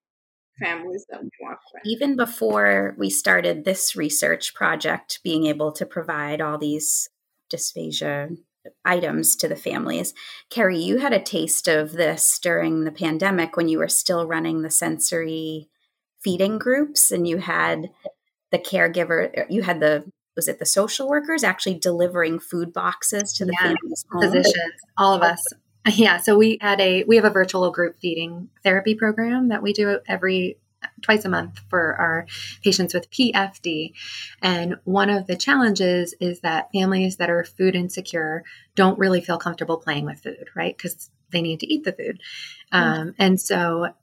[0.63, 1.83] families that we work with.
[1.85, 7.09] Even before we started this research project, being able to provide all these
[7.53, 8.37] dysphagia
[8.85, 10.15] items to the families.
[10.51, 14.63] Kerry, you had a taste of this during the pandemic when you were still running
[14.63, 15.69] the sensory
[16.23, 17.91] feeding groups and you had
[18.51, 20.05] the caregiver, you had the
[20.37, 25.15] was it the social workers actually delivering food boxes to the yeah, families physicians all
[25.15, 25.41] of us
[25.95, 29.73] yeah so we had a we have a virtual group feeding therapy program that we
[29.73, 30.59] do every
[31.03, 32.27] twice a month for our
[32.63, 33.93] patients with PFD.
[34.43, 39.39] And one of the challenges is that families that are food insecure don't really feel
[39.39, 40.77] comfortable playing with food, right?
[40.77, 42.21] Because they need to eat the food.
[42.73, 43.95] Um, and so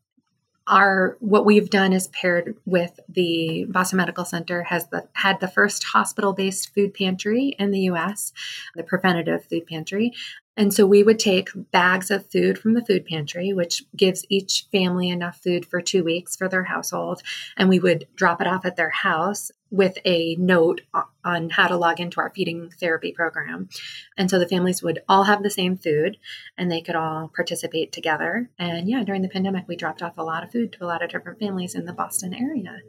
[0.68, 5.48] our what we've done is paired with the Boston Medical Center has the had the
[5.48, 8.32] first hospital-based food pantry in the US,
[8.76, 10.14] the preventative food pantry.
[10.58, 14.68] And so we would take bags of food from the food pantry, which gives each
[14.72, 17.22] family enough food for two weeks for their household.
[17.56, 20.82] And we would drop it off at their house with a note
[21.24, 23.70] on how to log into our feeding therapy program.
[24.18, 26.18] And so the families would all have the same food
[26.58, 28.50] and they could all participate together.
[28.60, 31.02] And yeah, during the pandemic, we dropped off a lot of food to a lot
[31.02, 32.80] of different families in the Boston area.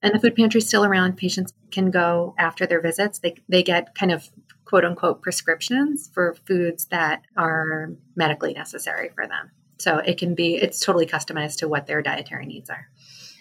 [0.00, 1.16] And the food pantry is still around.
[1.16, 3.18] Patients can go after their visits.
[3.18, 4.30] They, they get kind of
[4.64, 9.50] quote unquote prescriptions for foods that are medically necessary for them.
[9.78, 12.88] So it can be, it's totally customized to what their dietary needs are.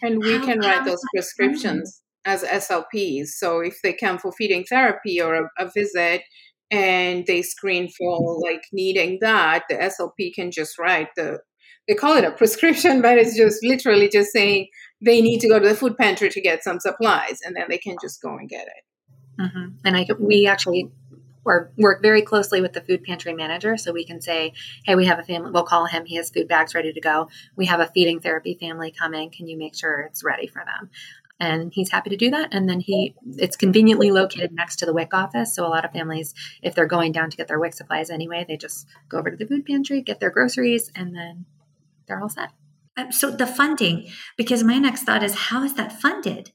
[0.01, 3.27] And we can write those prescriptions as SLPs.
[3.27, 6.23] So if they come for feeding therapy or a, a visit
[6.71, 11.39] and they screen for like needing that, the SLP can just write the
[11.87, 14.67] they call it a prescription, but it's just literally just saying
[15.01, 17.77] they need to go to the food pantry to get some supplies, and then they
[17.77, 19.41] can just go and get it.
[19.41, 19.67] Mm-hmm.
[19.85, 20.89] And I we actually
[21.45, 24.53] or work very closely with the food pantry manager so we can say
[24.85, 27.29] hey we have a family we'll call him he has food bags ready to go.
[27.55, 30.89] We have a feeding therapy family coming can you make sure it's ready for them?
[31.39, 34.93] And he's happy to do that and then he it's conveniently located next to the
[34.93, 37.73] wic office so a lot of families if they're going down to get their wic
[37.73, 41.45] supplies anyway they just go over to the food pantry get their groceries and then
[42.07, 42.51] they're all set.
[42.95, 46.51] Um, so the funding because my next thought is how is that funded?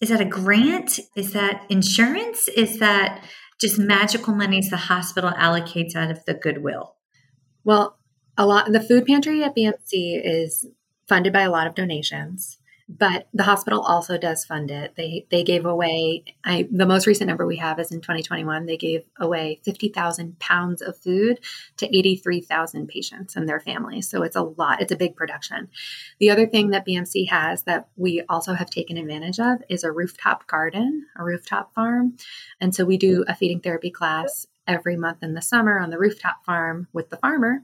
[0.00, 1.00] Is that a grant?
[1.16, 2.48] Is that insurance?
[2.48, 3.24] Is that
[3.60, 6.96] just magical monies the hospital allocates out of the goodwill?
[7.64, 7.98] Well,
[8.36, 10.66] a lot the food pantry at BMC is
[11.08, 12.57] funded by a lot of donations.
[12.88, 14.94] But the hospital also does fund it.
[14.96, 18.64] They they gave away I the most recent number we have is in 2021.
[18.64, 21.40] They gave away 50,000 pounds of food
[21.76, 24.08] to 83,000 patients and their families.
[24.08, 24.80] So it's a lot.
[24.80, 25.68] It's a big production.
[26.18, 29.92] The other thing that BMC has that we also have taken advantage of is a
[29.92, 32.16] rooftop garden, a rooftop farm,
[32.60, 35.98] and so we do a feeding therapy class every month in the summer on the
[35.98, 37.62] rooftop farm with the farmer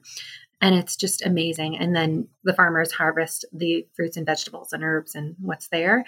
[0.60, 1.76] and it's just amazing.
[1.76, 6.04] And then the farmers harvest the fruits and vegetables and herbs and what's there.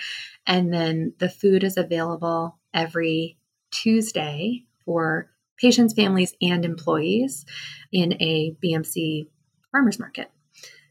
[0.46, 3.38] And then the food is available every
[3.70, 7.44] Tuesday for patients, families, and employees
[7.92, 9.26] in a BMC
[9.72, 10.30] farmers market,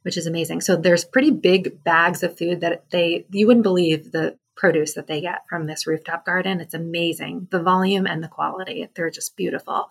[0.04, 0.62] which is amazing.
[0.62, 5.08] So there's pretty big bags of food that they you wouldn't believe the produce that
[5.08, 6.62] they get from this rooftop garden.
[6.62, 7.48] It's amazing.
[7.52, 9.90] The volume and the quality, they're just beautiful.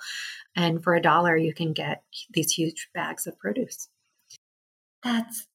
[0.57, 3.89] And for a dollar, you can get these huge bags of produce.
[5.03, 5.47] That's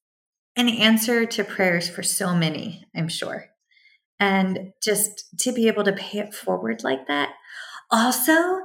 [0.56, 3.46] an answer to prayers for so many, I'm sure.
[4.18, 7.30] And just to be able to pay it forward like that.
[7.90, 8.60] Also,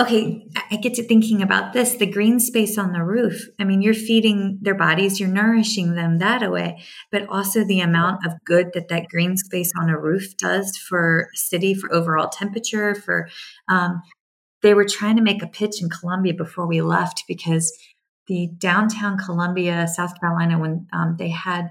[0.00, 3.48] okay, I get to thinking about this the green space on the roof.
[3.60, 6.82] I mean, you're feeding their bodies, you're nourishing them that way,
[7.12, 11.28] but also the amount of good that that green space on a roof does for
[11.34, 13.28] city, for overall temperature, for
[13.68, 14.02] um,
[14.62, 17.72] they were trying to make a pitch in Columbia before we left because
[18.26, 21.70] the downtown Columbia, South Carolina, when um, they had,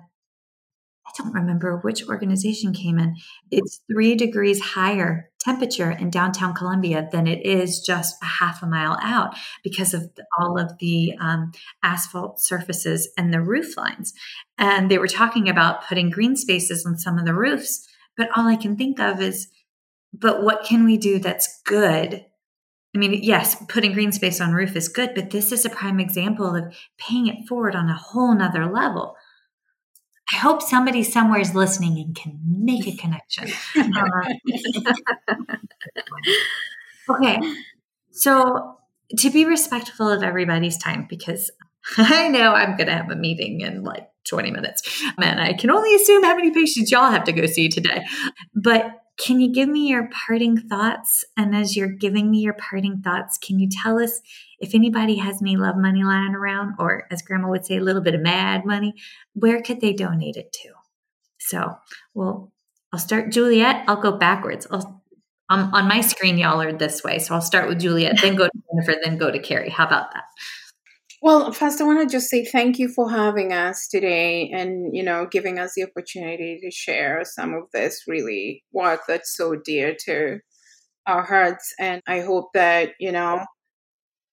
[1.06, 3.16] I don't remember which organization came in,
[3.52, 8.68] it's three degrees higher temperature in downtown Columbia than it is just a half a
[8.68, 11.52] mile out because of all of the um,
[11.84, 14.14] asphalt surfaces and the roof lines.
[14.58, 17.86] And they were talking about putting green spaces on some of the roofs.
[18.16, 19.48] But all I can think of is,
[20.14, 22.26] but what can we do that's good
[22.96, 26.00] I mean, yes, putting green space on roof is good, but this is a prime
[26.00, 29.16] example of paying it forward on a whole nother level.
[30.34, 33.50] I hope somebody somewhere is listening and can make a connection.
[37.10, 37.38] Uh, okay,
[38.12, 38.78] so
[39.18, 41.52] to be respectful of everybody's time, because
[41.98, 45.70] I know I'm going to have a meeting in like 20 minutes, and I can
[45.70, 48.06] only assume how many patients y'all have to go see today.
[48.56, 51.26] But can you give me your parting thoughts?
[51.38, 54.22] And as you're giving me your parting thoughts, can you tell us
[54.64, 58.02] if anybody has any love money lying around, or as grandma would say, a little
[58.02, 58.94] bit of mad money,
[59.34, 60.70] where could they donate it to?
[61.40, 61.76] So,
[62.14, 62.52] well,
[62.92, 63.84] I'll start Juliet.
[63.88, 64.66] I'll go backwards.
[64.72, 65.04] I'll,
[65.50, 67.20] um, on my screen, y'all are this way.
[67.20, 69.70] So I'll start with Juliet, then go to Jennifer, then go to Kerry.
[69.70, 70.24] How about that?
[71.22, 75.04] Well, first, I want to just say thank you for having us today and, you
[75.04, 79.96] know, giving us the opportunity to share some of this really work that's so dear
[80.06, 80.40] to
[81.08, 81.74] our hearts.
[81.80, 83.46] And I hope that, you know,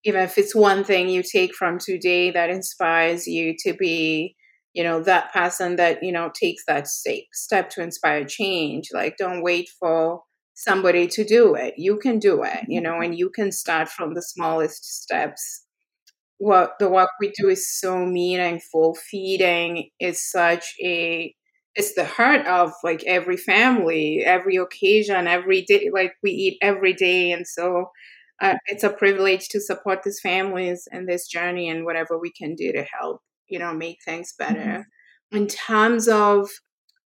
[0.05, 4.35] even if it's one thing you take from today that inspires you to be,
[4.73, 8.89] you know, that person that, you know, takes that step, step to inspire change.
[8.93, 10.23] Like, don't wait for
[10.55, 11.75] somebody to do it.
[11.77, 13.03] You can do it, you know, mm-hmm.
[13.03, 15.65] and you can start from the smallest steps
[16.41, 18.95] what the work we do is so meaningful.
[18.95, 21.35] Feeding is such a
[21.77, 25.91] it's the heart of like every family, every occasion, every day.
[25.93, 27.91] Like we eat every day, and so
[28.41, 32.55] uh, it's a privilege to support these families and this journey and whatever we can
[32.55, 34.59] do to help, you know, make things better.
[35.31, 35.37] Mm-hmm.
[35.37, 36.49] In terms of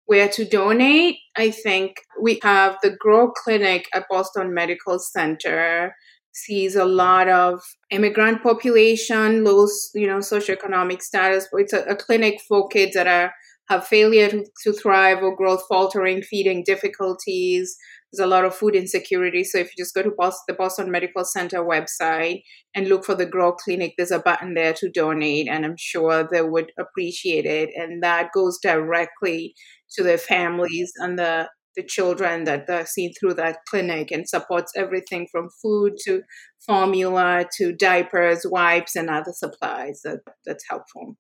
[0.06, 5.94] where to donate, I think we have the Grow Clinic at Boston Medical Center
[6.32, 7.62] sees a lot of
[7.92, 11.48] immigrant population, low, you know, socioeconomic status.
[11.54, 13.34] It's a, a clinic for kids that are
[13.70, 17.78] have failure to, to thrive or growth faltering, feeding difficulties.
[18.12, 19.44] There's a lot of food insecurity.
[19.44, 22.44] So if you just go to Boston, the Boston Medical Center website
[22.74, 26.28] and look for the Grow Clinic, there's a button there to donate, and I'm sure
[26.30, 27.70] they would appreciate it.
[27.76, 29.54] And that goes directly
[29.92, 34.74] to the families and the the children that are seen through that clinic and supports
[34.76, 36.24] everything from food to
[36.60, 40.02] formula to diapers, wipes, and other supplies.
[40.04, 41.16] That, that's helpful.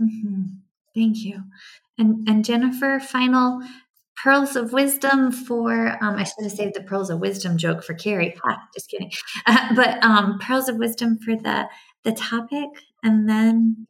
[0.00, 0.42] Mm-hmm.
[0.94, 1.42] Thank you.
[1.98, 3.62] And, and Jennifer, final
[4.22, 7.94] pearls of wisdom for um, i should have saved the pearls of wisdom joke for
[7.94, 8.34] kerry.
[8.44, 9.10] Ah, just kidding.
[9.46, 11.68] Uh, but um, pearls of wisdom for the
[12.04, 12.68] the topic
[13.02, 13.86] and then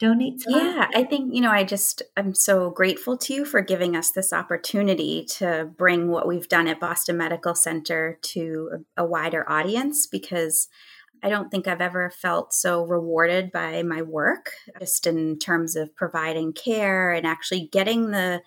[0.00, 3.94] donate Yeah, I think, you know, I just, I'm so grateful to you for giving
[3.94, 9.06] us this opportunity to bring what we've done at Boston Medical Center to a, a
[9.06, 10.68] wider audience because
[11.22, 15.94] I don't think I've ever felt so rewarded by my work, just in terms of
[15.94, 18.40] providing care and actually getting the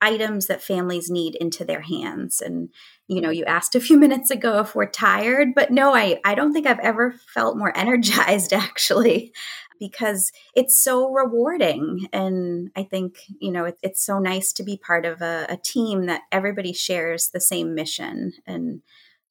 [0.00, 2.40] items that families need into their hands.
[2.40, 2.70] And,
[3.06, 6.34] you know, you asked a few minutes ago if we're tired, but no, I, I
[6.34, 9.32] don't think I've ever felt more energized actually
[9.78, 12.06] because it's so rewarding.
[12.12, 15.56] And I think, you know, it, it's so nice to be part of a, a
[15.56, 18.32] team that everybody shares the same mission.
[18.46, 18.82] And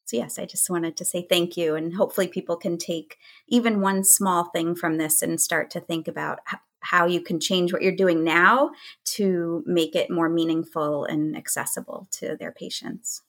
[0.05, 1.75] so, yes, I just wanted to say thank you.
[1.75, 3.17] And hopefully, people can take
[3.47, 6.39] even one small thing from this and start to think about
[6.81, 8.71] how you can change what you're doing now
[9.03, 13.21] to make it more meaningful and accessible to their patients.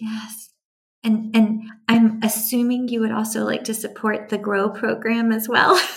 [0.00, 0.50] Yes.
[1.02, 5.80] And and I'm assuming you would also like to support the Grow program as well.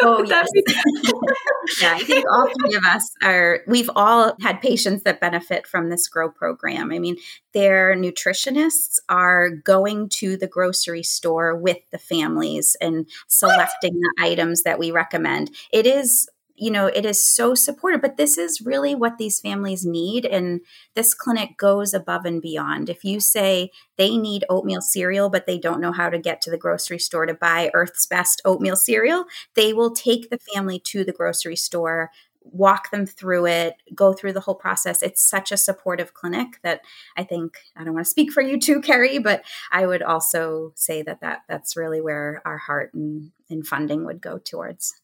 [0.00, 0.48] Oh yes.
[1.80, 5.88] yeah, I think all three of us are we've all had patients that benefit from
[5.88, 6.92] this grow program.
[6.92, 7.16] I mean,
[7.52, 14.16] their nutritionists are going to the grocery store with the families and selecting what?
[14.16, 15.50] the items that we recommend.
[15.72, 16.28] It is
[16.58, 20.26] you know, it is so supportive, but this is really what these families need.
[20.26, 20.60] And
[20.94, 22.88] this clinic goes above and beyond.
[22.88, 26.50] If you say they need oatmeal cereal, but they don't know how to get to
[26.50, 31.04] the grocery store to buy Earth's Best oatmeal cereal, they will take the family to
[31.04, 32.10] the grocery store,
[32.42, 35.02] walk them through it, go through the whole process.
[35.02, 36.80] It's such a supportive clinic that
[37.16, 40.72] I think I don't want to speak for you too, Kerry, but I would also
[40.74, 45.00] say that, that that's really where our heart and, and funding would go towards.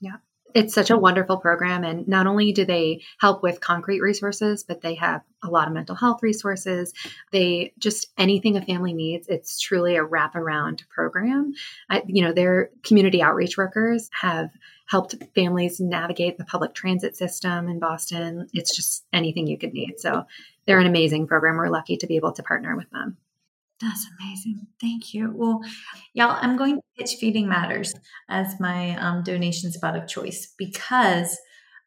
[0.00, 0.16] Yeah
[0.54, 1.84] it's such a wonderful program.
[1.84, 5.74] And not only do they help with concrete resources, but they have a lot of
[5.74, 6.92] mental health resources.
[7.32, 9.28] They just anything a family needs.
[9.28, 11.54] It's truly a wraparound program.
[11.88, 14.50] I, you know, their community outreach workers have
[14.86, 18.48] helped families navigate the public transit system in Boston.
[18.52, 20.00] It's just anything you could need.
[20.00, 20.26] So
[20.66, 21.56] they're an amazing program.
[21.56, 23.16] We're lucky to be able to partner with them.
[23.80, 24.66] That's amazing.
[24.80, 25.32] Thank you.
[25.34, 25.60] Well,
[26.12, 27.94] y'all, I'm going to pitch Feeding Matters
[28.28, 31.38] as my um, donation spot of choice because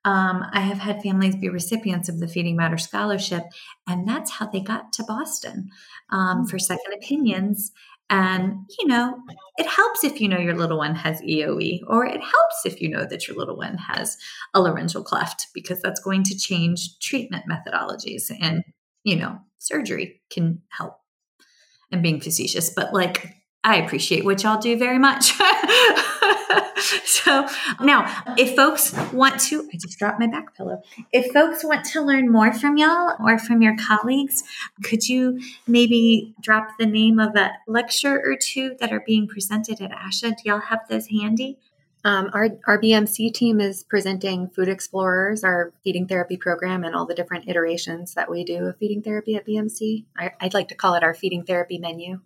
[0.05, 3.43] um, I have had families be recipients of the Feeding Matters Scholarship,
[3.87, 5.69] and that's how they got to Boston
[6.09, 7.71] um, for second opinions.
[8.09, 9.17] And, you know,
[9.57, 12.89] it helps if you know your little one has EOE, or it helps if you
[12.89, 14.17] know that your little one has
[14.53, 18.31] a laryngeal cleft, because that's going to change treatment methodologies.
[18.41, 18.63] And,
[19.03, 20.97] you know, surgery can help
[21.91, 25.31] and being facetious, but like I appreciate what y'all do very much.
[27.05, 27.47] so
[27.79, 30.81] now, if folks want to, I just dropped my back pillow.
[31.13, 34.43] If folks want to learn more from y'all or from your colleagues,
[34.83, 39.79] could you maybe drop the name of a lecture or two that are being presented
[39.79, 40.31] at ASHA?
[40.31, 41.57] Do y'all have those handy?
[42.05, 47.05] Um, our, our BMC team is presenting Food Explorers, our feeding therapy program, and all
[47.05, 50.05] the different iterations that we do of feeding therapy at BMC.
[50.17, 52.19] I, would like to call it our feeding therapy menu.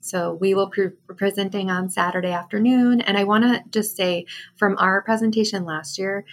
[0.00, 3.00] So we will be presenting on Saturday afternoon.
[3.00, 6.24] And I want to just say from our presentation last year,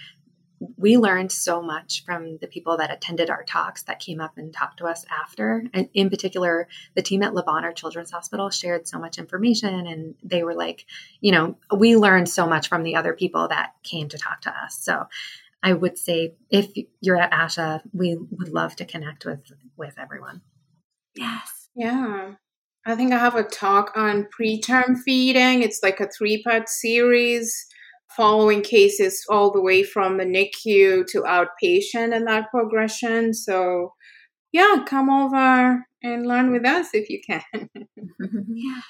[0.76, 4.52] we learned so much from the people that attended our talks that came up and
[4.52, 5.64] talked to us after.
[5.72, 10.14] And in particular, the team at Le Bonheur Children's Hospital shared so much information and
[10.22, 10.86] they were like,
[11.20, 14.50] you know, we learned so much from the other people that came to talk to
[14.50, 14.76] us.
[14.78, 15.06] So
[15.62, 19.40] I would say if you're at ASHA, we would love to connect with
[19.76, 20.42] with everyone.
[21.14, 21.68] Yes.
[21.74, 22.34] Yeah.
[22.86, 25.62] I think I have a talk on preterm feeding.
[25.62, 27.66] It's like a three-part series
[28.16, 33.34] following cases all the way from the NICU to outpatient and that progression.
[33.34, 33.94] So,
[34.52, 37.42] yeah, come over and learn with us if you can.
[38.48, 38.80] yeah.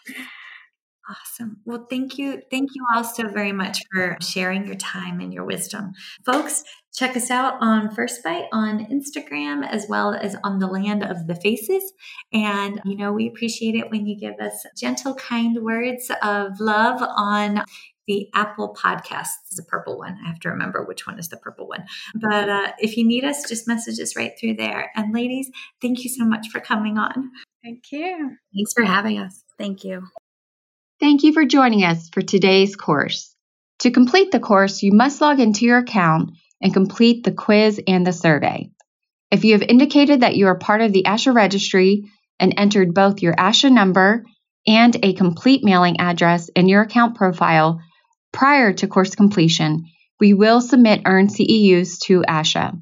[1.11, 1.57] Awesome.
[1.65, 2.43] Well, thank you.
[2.51, 5.93] Thank you all so very much for sharing your time and your wisdom.
[6.27, 6.65] Folks,
[6.95, 11.27] check us out on First Bite on Instagram as well as on the Land of
[11.27, 11.95] the Faces.
[12.35, 17.01] And, you know, we appreciate it when you give us gentle, kind words of love
[17.01, 17.63] on
[18.09, 20.19] the Apple Podcasts is a purple one.
[20.25, 21.85] I have to remember which one is the purple one.
[22.15, 24.91] But uh, if you need us, just message us right through there.
[24.97, 25.51] And ladies,
[25.81, 27.31] thank you so much for coming on.
[27.63, 28.37] Thank you.
[28.55, 29.45] Thanks for having us.
[29.59, 30.09] Thank you.
[30.99, 33.37] Thank you for joining us for today's course.
[33.81, 36.31] To complete the course, you must log into your account
[36.61, 38.71] and complete the quiz and the survey.
[39.31, 43.21] If you have indicated that you are part of the ASHA registry and entered both
[43.21, 44.25] your ASHA number
[44.67, 47.81] and a complete mailing address in your account profile,
[48.39, 49.87] Prior to course completion,
[50.21, 52.81] we will submit earned CEUs to ASHA.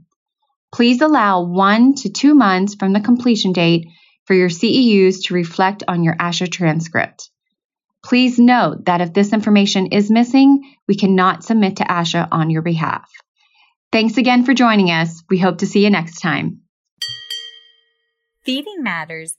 [0.71, 3.87] Please allow one to two months from the completion date
[4.27, 7.31] for your CEUs to reflect on your ASHA transcript.
[8.05, 12.61] Please note that if this information is missing, we cannot submit to ASHA on your
[12.61, 13.11] behalf.
[13.91, 15.23] Thanks again for joining us.
[15.31, 16.61] We hope to see you next time.
[18.45, 19.39] Feeding Matters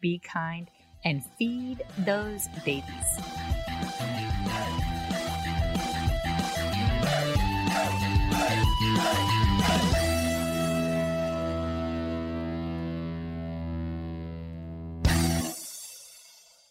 [0.00, 0.70] be kind,
[1.04, 2.84] and feed those babies.